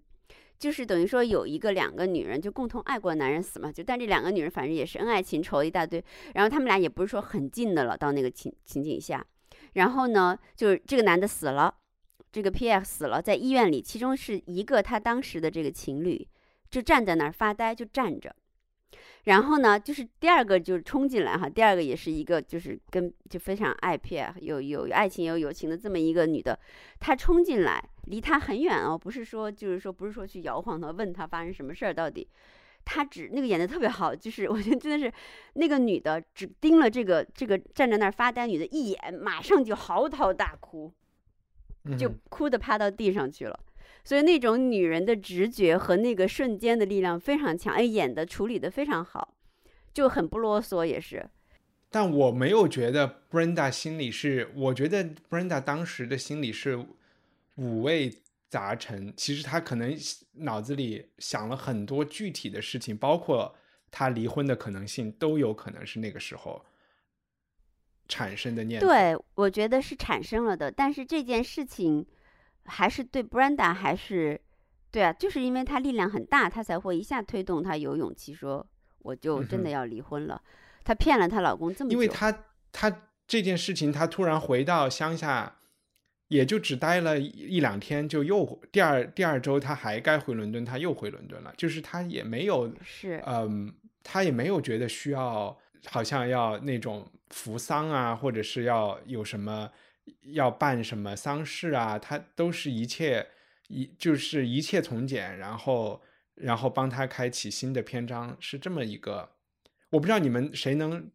[0.60, 6.03] 就是等于说有一个两个女人就共同爱过男人死嘛，就但这两个女人反正也是恩爱情仇一大堆，
[6.34, 9.26] 然后他们俩也不是说很近的了，到那个情情景下，
[9.74, 11.74] 然后呢，就是这个男的死了，
[12.32, 16.28] 这个 P X 死了，在医院里，其中是一个他当时的这个情侣
[16.70, 18.36] 就站在那儿发呆，就站着。
[19.26, 26.57] 然后呢，就是第二个就是冲进来哈，第二个也是一个就是跟就非常爱 P X 有有爱情有友情的这么一个女的，
[26.99, 32.28] 她冲进来，离他很远哦，不是说就是说不是说去摇晃他，问他发生什么事儿到底。
[32.86, 35.14] 他只那个演的特别好，就是我觉得真的是
[35.53, 40.91] 那个女的只盯了这个这个站在那儿发呆女的一眼，马上就嚎啕大哭，
[41.99, 43.60] 就嗯哭的趴到地上去了。
[44.03, 49.36] 所以那种女人的直觉和那个瞬间的力量非常强，哎，演的处理的非常好，
[49.93, 51.30] 就很不啰嗦，也是。
[51.91, 56.84] 但我没有觉得 Brenda 心里是，我觉得 Brenda 当时的心里是
[57.60, 58.10] 五味
[58.49, 59.14] 杂陈。
[59.18, 59.93] 其实他可能
[60.32, 63.53] 脑子里想了很多具体的事情，包括
[63.91, 66.66] 他离婚的可能性，都有可能是那个时候
[68.07, 68.88] 产生的念头。
[68.88, 72.05] 对，我觉得是产生了的，但是这件事情
[72.66, 74.39] 还是对 Brenda 还是
[74.89, 78.66] 对啊，就是因为他力量很大，他才会一下推动他有勇气说，
[78.99, 80.41] 我就真的要离婚了。
[80.84, 85.59] 她骗了她老公这么久，因为她她这件事情，她突然回到乡下，
[86.30, 91.53] 也就只待了一一两天，就又第二第二周，他还该回伦敦，他又回伦敦了。
[91.57, 93.73] 就是他也没有，是嗯，
[94.03, 95.57] 他也没有觉得需要，
[95.88, 99.69] 好像要那种扶丧啊，或者是要有什么
[100.32, 103.27] 要办什么丧事啊，他都是一切
[103.67, 106.01] 一就是一切从简，然后
[106.36, 109.32] 然后帮他开启新的篇章，是这么一个。
[109.89, 111.09] 我不知道你们谁能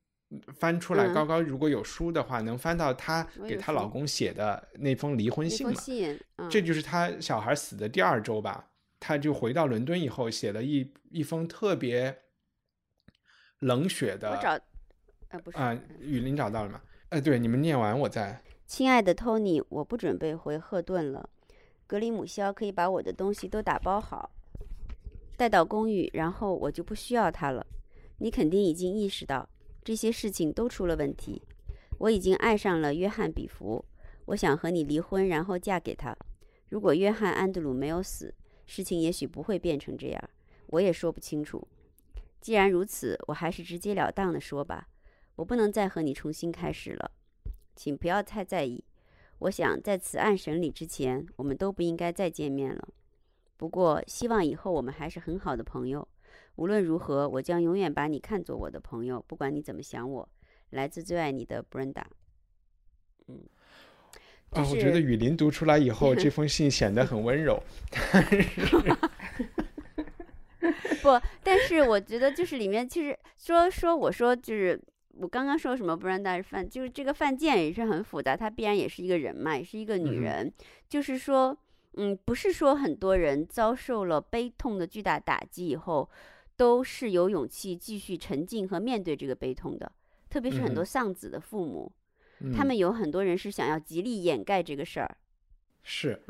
[0.54, 5.74] 翻出来，嗯高高如果有书的话，能翻到她给她老公写的那封离婚信吗？
[5.74, 8.68] 信，嗯，这就是她小孩死的第二周吧，
[8.98, 12.16] 她就回到伦敦以后，写了一一封特别
[13.60, 14.50] 冷血的我找，
[15.28, 16.80] 啊，不是啊、雨林找到了吗？
[17.10, 18.42] 呃，对，你们念完我再。
[18.66, 21.28] 亲爱的 Tony，我不准备回赫顿了。
[21.86, 24.30] 格里姆肖可以把我的东西都打包好，
[25.36, 27.64] 带到公寓，然后我就不需要他了。
[28.18, 29.48] 你肯定已经意识到，
[29.84, 31.42] 这些事情都出了问题。
[31.98, 33.84] 我已经爱上了约翰比弗，
[34.24, 36.16] 我想和你离婚，然后嫁给他。
[36.70, 38.34] 如果约翰安德鲁没有死，
[38.66, 40.30] 事情也许不会变成这样，
[40.68, 41.68] 我也说不清楚。
[42.40, 44.88] 既然如此，我还是直截了当的说吧，
[45.36, 47.12] 我不能再和你重新开始了。
[47.76, 48.82] 请不要太在意。
[49.40, 52.88] 我想在此案审理之前，我们都不应该再见面了。
[53.56, 56.06] 不过，希望以后我们还是很好的朋友。
[56.56, 60.28] 无论如何，我将永远把你看作我的朋友，不管你怎么想我。
[60.70, 62.02] 来自最爱你的 Brenda。
[63.28, 63.40] 嗯，
[64.50, 67.62] 就啊，我觉得雨林读出来以后，这 封信显得很温柔。
[71.02, 74.80] 不，但是我觉得就是里面其实说说我说就是
[75.18, 80.52] 我刚刚说什么 Brenda 是犯，就是这个犯贱也是很复杂，她必然也是一个人嘛，也是一个女人，
[80.88, 81.56] 就是说，
[81.92, 86.08] 嗯，不是说很多人遭受了悲痛的巨大打击以后，
[86.56, 89.90] 都是有勇气继续沉浸和面对这个悲痛的，
[90.30, 91.92] 特别是很多丧子的父母，
[92.40, 95.16] 嗯、他们有很多人是想要极力掩盖这个事儿，
[95.82, 96.20] 是，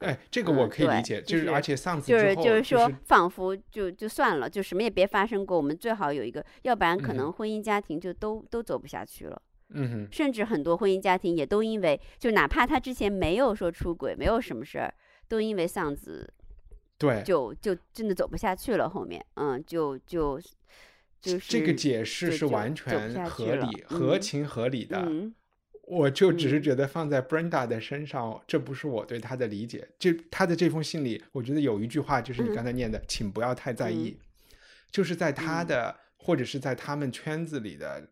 [0.00, 9.42] 哎，这个我可以理解，就是而且丧子就是就是说，仿佛就就算了，就什么也别发生过，我们最好有一个，要不然可嗯能婚姻家庭就都、都走不下去了。
[9.72, 14.92] 嗯哼，甚至很多婚姻家庭也都因为，就哪怕他之前没有说出轨，没有什么事儿，
[15.28, 16.32] 都因为丧子
[17.00, 18.86] 对，就就真的走不下去了。
[18.88, 20.38] 后面，嗯，就就
[21.18, 24.98] 就是这个解释是完全合理、合嗯情合理的。
[25.08, 25.34] 嗯
[25.86, 29.88] 我就只是嗯觉得放在 Brenda 的身上，这不是我对她的理解。
[29.98, 34.16] 就她的这封信里，我觉得有一句话就是你嗯刚才念的，请不要太在意。
[34.92, 38.08] 就是在她嗯的或者是在他们圈子里的，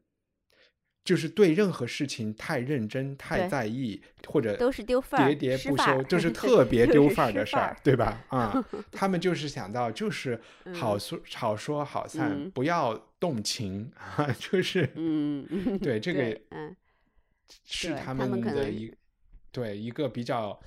[1.09, 8.23] 就是对任何事情太认真、太在意，或者都是丢范儿喋喋不休，就 是特别丢范儿的事儿，对吧？
[8.29, 8.53] 啊，
[8.93, 10.39] 他们就是想到就是
[10.75, 16.39] 好嗯说好说好散，嗯不要动情啊， 就是嗯，嗯对这个
[17.65, 18.95] 是他他们的一
[19.51, 20.61] 对一个比较，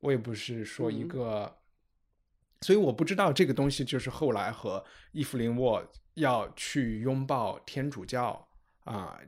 [0.00, 1.56] 我也不是说一嗯个，
[2.60, 5.82] 所以我不知道这个东西就是后来和伊芙琳沃
[6.16, 8.46] 要去拥抱天主教
[8.84, 9.18] 啊，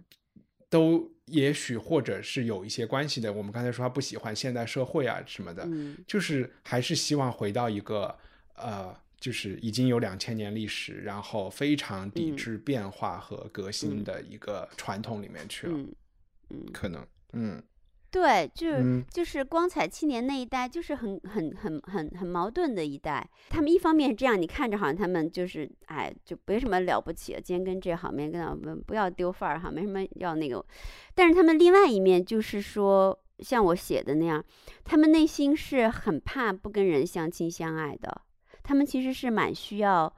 [0.68, 3.32] 都也许或者是有一些关系的。
[3.32, 8.16] 我们刚才说他不喜欢现代社会啊什么的，嗯就是还是希望回到一个
[8.54, 8.94] 呃。
[9.18, 15.78] 就是已经有两千年历史，然后非常抵嗯制变化和革新嗯的一个传统里面去了，
[16.70, 17.60] 可能，嗯，
[18.10, 23.28] 对，就是、嗯就是光彩青年那一代，就是很很很很很矛盾的一代。
[23.50, 30.64] 他们一方面是这样，你看着好像他们就是哎，就没什么了不起，今天跟这好，明天跟那不不要丢范儿哈，没什么要那个。
[31.14, 34.42] 但是他们另外一面就是说，像我写的那样，
[34.84, 38.22] 他们内心是很怕不跟人相亲相爱的，
[38.62, 40.10] 他们其实是蛮需要，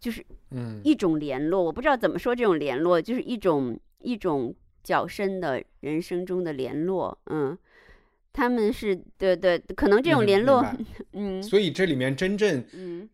[0.00, 4.52] 就是嗯一种联络，我不知道怎么说这种联络，就是一种一种
[4.84, 7.58] 较深的人生中的联络，嗯，
[8.32, 10.64] 他们是对对，可能这种嗯联络
[11.14, 13.08] 嗯所以这里面真正嗯，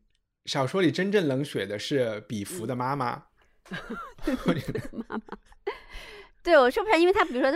[0.46, 3.22] 小说里真正冷血的是比弗 的妈妈，
[6.42, 7.52] 对我说不上，因为他比如说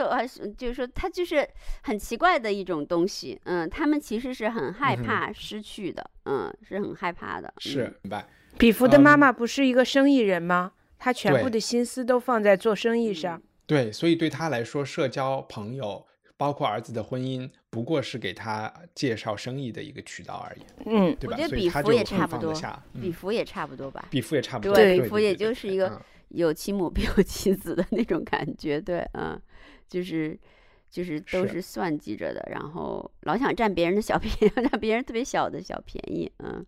[0.56, 1.46] 就是说他就是
[1.82, 8.28] 很奇怪的一种东西，嗯，他们其实是很害怕失去的，嗯，是很害怕的，是嗯明白？
[8.58, 10.72] 比弗的妈嗯妈不是一个生意人吗？
[10.98, 13.42] 她全部的心思都放在做生意嗯上。
[13.66, 16.06] 对，所以对他来说，社交朋友，
[16.36, 21.36] 包括儿子的婚姻，不过是给他介绍生意的一个渠道而已，嗯，对吧？
[21.36, 22.52] 我觉得比弗也差不多
[23.00, 29.40] 比弗也差不多吧，比弗也差不多，对对，比弗也就是一个嗯有其母必有其子的那种感觉，对，嗯，
[29.88, 30.38] 就是
[30.90, 36.64] 就是都是是算计着的，然后老想占别人的小便宜， 占别人特别小的小便宜，嗯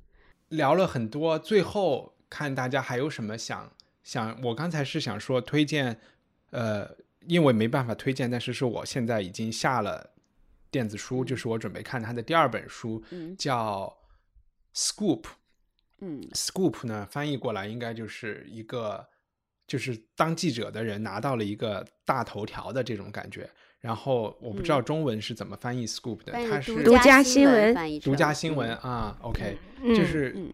[0.48, 3.72] 聊了很多，最后看大家还有什么想
[4.04, 4.40] 想？
[4.44, 5.98] 我刚才是想说推荐，
[6.50, 6.88] 呃，
[7.26, 10.10] 因为没办法推荐，但是是我现在已经下了
[10.70, 13.96] 电子书，就是我准备看他的第二本书，嗯叫
[14.78, 15.22] 《Scoop》。
[15.98, 19.08] 嗯 Scoop 呢，翻译过来应该就是一个，
[19.66, 23.48] 就是当记者的人拿到了一个大头条的这种感觉。
[23.80, 29.18] 然后我不知道中文是怎么翻译 Scoop 的，嗯它是独家新新闻独家新闻嗯啊。
[29.22, 30.52] OK，嗯就是嗯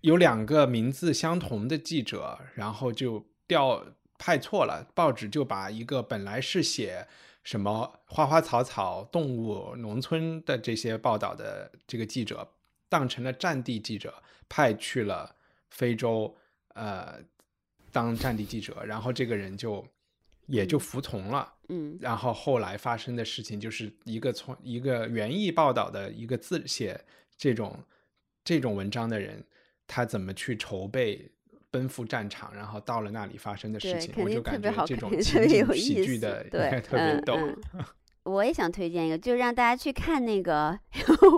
[0.00, 3.84] 有两个名字相同的记者，然后就调
[4.22, 7.08] 派错了，报纸就把一个本来是写
[7.42, 12.48] 什么花花草草、动物、农村的这些报道的这个记者，
[12.88, 15.34] 当成了战地记者，派去了
[15.70, 16.32] 非洲，
[16.74, 17.18] 呃，
[17.90, 19.84] 当战地记者，然后这个人就
[20.46, 21.54] 也就服从了。
[21.68, 27.04] 嗯然后后来发生的事情就是一个从一个园艺报道的一个字写
[27.36, 27.76] 这种
[28.44, 29.44] 这种文章的人，
[29.88, 31.28] 他怎么去筹备
[31.72, 37.36] 奔赴战场，然后到了那里发生的事，情，肯我就感觉这看， 种特情景别有意思，喜剧的 对，特别逗。
[38.24, 40.78] 我也想推荐一个，就让大家去看那个。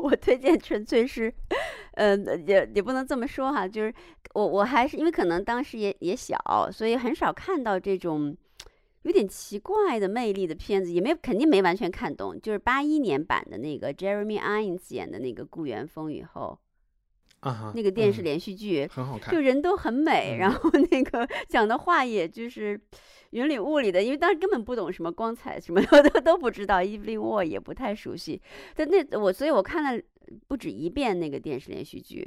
[0.02, 1.32] 我推荐纯粹是，
[1.92, 2.14] 呃，
[2.46, 3.94] 也也不能这么说哈，就是
[4.34, 6.36] 我我还是因为可能当时也也小，
[6.70, 8.36] 所以很少看到这种
[9.02, 12.38] 有点奇怪的魅力的片子，也没肯定没完全看懂。
[12.38, 16.58] 就是八一年版的那个 Jeremy Irons 演的那个《故园风雨后
[17.44, 22.80] 啊哈》那个电视嗯连续剧，很好看就，人都很美，嗯然后那个讲的话也就是
[23.30, 28.40] 云里雾里的，因为当时根本不懂什么光彩什么的 都都不知道，伊芙琳沃也不太熟悉。
[28.74, 30.02] 但那我所以我看了
[30.48, 32.26] 不止一遍那个电视连续剧。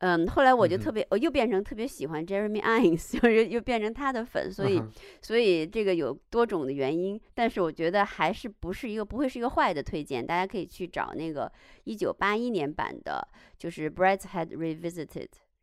[0.00, 4.82] 嗯，后来我就特别，我又变成特别喜欢 Jeremy Irons， 就是又变成他的粉，所以、
[5.20, 11.52] 所以这个有多种的原因，但是我觉得还是不是一个不会是一个坏的推荐，大家可以去找那个
[11.84, 13.28] 一九八一年版的，
[13.58, 15.06] 就是《Bright Head Revisited》，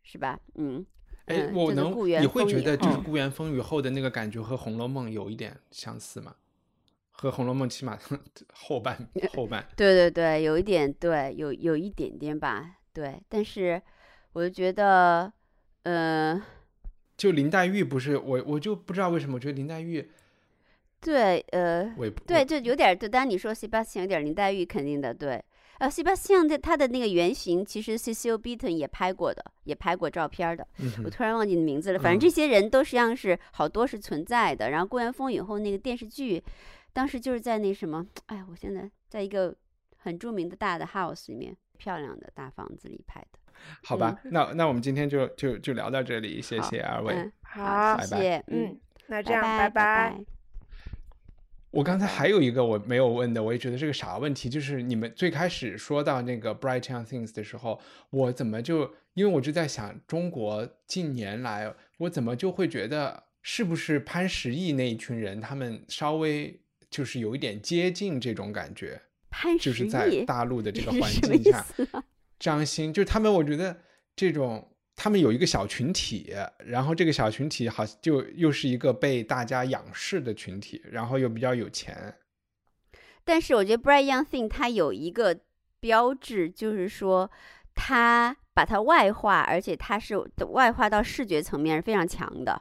[0.04, 0.40] 是吧？
[0.56, 0.86] 嗯，
[1.26, 6.36] 哎，我能你会觉得就是后《故园风雨后》的那个感觉和《红楼梦》有一点相似吗？
[7.10, 7.98] 和《红楼梦》起码
[8.54, 8.96] 后半
[9.34, 13.82] 后半，对对对，有一点对，有有一点点吧，对，但是
[14.38, 15.34] 我就觉得，
[15.82, 16.40] 呃，
[17.18, 20.08] 就林黛玉不是我，我就不知道为什么，我觉得林黛玉
[21.02, 25.44] 对，呃，我也不对，就有点儿，对，当然你说西巴西有点儿林黛玉，肯定的，对。
[25.80, 30.68] 呃，西巴西昂的他的那个原型，其实 Cecil Beaton 也拍过的，也拍过照片儿的。
[30.78, 34.70] 嗯我突然忘记名字了，反正嗯这些人都实际上是好多是存在的。
[34.70, 36.44] 然后《故园风以后》那个电视剧，
[36.94, 39.56] 当时就是在那什么，哎，我现在在一个
[39.98, 43.37] 很著名的大的 house 里面，漂亮的大房子里拍的。
[43.84, 47.14] 好吧，那那我们今天就就就聊到这里，谢谢二位。
[47.14, 48.78] 嗯，好谢谢，嗯，
[49.08, 50.18] 那这样，拜拜。
[51.72, 57.80] 我刚才还有一个我没有问的，我也觉得是个傻问题，就是你们最开始说到那个 Bright Young Things 的时候，
[58.10, 69.00] 我怎么就因为我就在想，中国近年来我怎么就会觉得是不是潘石屹那一群人，他们稍微就是有一点接近这种感觉，
[69.30, 72.04] 潘就是在大陆的这个环境下，啊
[72.40, 73.78] 张欣就是他们，我觉得
[74.16, 74.72] 这种。
[75.00, 82.16] 他们有一个小群体，然后这个小群体好就又是一个被大家仰视的群体，然后又比较有钱。
[83.24, 85.40] 但是我觉得 Bright Young Thing 它有一个
[85.80, 87.30] 标志，就是说
[87.76, 90.18] 它把它外化，而且它是
[90.50, 92.60] 外化到视觉层面是非常强的。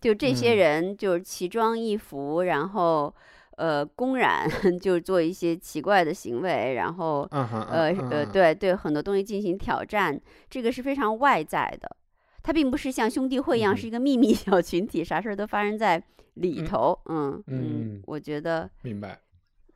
[0.00, 3.12] 就这些嗯人就是奇装异服，然后
[3.56, 4.48] 呃公然
[4.80, 11.96] 就做一些奇怪的行为，然后呃呃，对对，很多东西进行挑战，这个是非常外在的。
[12.42, 16.00] 它并不是像兄弟会一样嗯是一个秘密小群体，啥事儿都发生在
[16.34, 16.98] 里嗯头。
[17.06, 19.18] 嗯嗯我觉得，明白。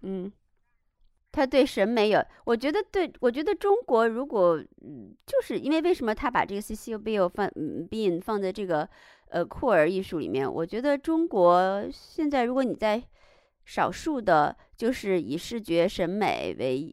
[0.02, 0.30] 嗯，
[1.32, 8.88] 他对审美有，我觉得对，我觉得中国如果，嗯，就是因为为什么他把这个 Cecil Bill 放嗯 Bean 放在这个
[9.30, 10.50] 呃酷儿艺术里面？
[10.50, 13.02] 我觉得中国现在如果你在
[13.70, 16.92] 少数的，就是以视觉审美为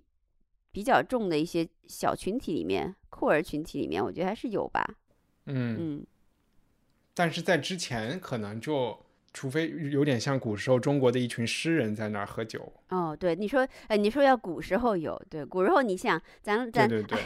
[0.71, 4.87] 比较重的一些小群体里面，酷儿群体里面，我觉得还是有吧。
[5.47, 6.05] 嗯，嗯，
[7.15, 8.95] 但是在之前可能就，
[9.33, 12.71] 除非有点像古时候中国的一群诗人在那儿喝酒。
[12.89, 17.19] 哦，对，你说，哎，你说要古时候有，对，古时候你想，咱咱对对对，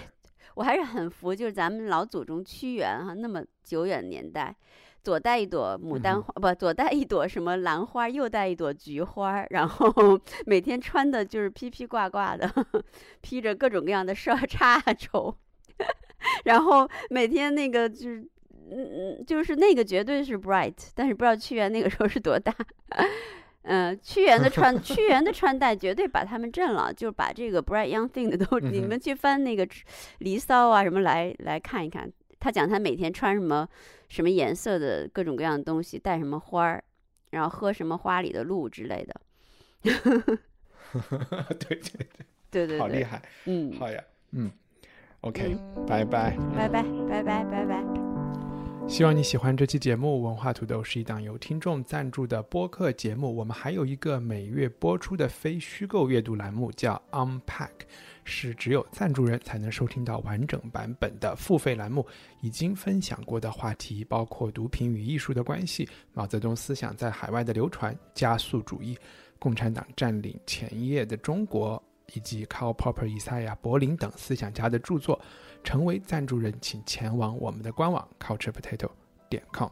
[0.53, 4.55] 我还是很服，就是咱们老祖宗屈原哈，那么久远的年代，
[5.03, 12.49] 左带一朵牡丹嗯花，不，左带一朵什么兰花，右带一朵菊花，然后 每天穿的就是披披挂挂的，
[13.21, 15.35] 披着各种各样的纱插 绸，
[16.45, 18.27] 然后每天那个就是。
[18.73, 22.55] 嗯嗯，就是那个绝对是 bright，但是不知道屈原那个时候是多大。
[23.63, 29.67] 嗯，屈原的穿屈原的穿戴绝对把他们震了，就是把这个 bright young thing 的都，你们去翻那个
[30.19, 32.09] 《离骚》啊什么来来看一看。
[32.39, 33.67] 他讲他每天穿什么
[34.11, 36.83] 什么颜色的各种各样的东西，带什么花儿，
[37.29, 39.21] 然后喝什么花里的露之类的。
[39.81, 41.79] 对对对，
[42.51, 44.51] 对对对，好厉害，嗯，好呀，嗯
[45.21, 45.55] ，OK，
[45.87, 46.37] 拜拜。
[46.53, 47.81] 拜拜拜拜拜拜。
[48.85, 50.21] 希望你喜欢这期节目。
[50.23, 53.33] 文化土豆是一档由听众赞助的播客节目。
[53.33, 57.69] 我们还有一个每月播出的非虚构阅读栏目，叫 Unpack，
[58.23, 62.05] 是只有赞助人才能收听到完整版本的付费栏目。
[62.41, 68.97] 已经分享过的话题包括毒品与艺术的关系、毛泽东思想在海外的流传、加速主义、
[69.39, 71.81] 共产党占领前夜的中国，
[72.13, 75.19] 以及 Karl Popper、以赛亚·柏林等思想家的著作。
[75.63, 78.89] 成为赞助人，请前往我们的官网 culturepotato
[79.29, 79.69] 点 com。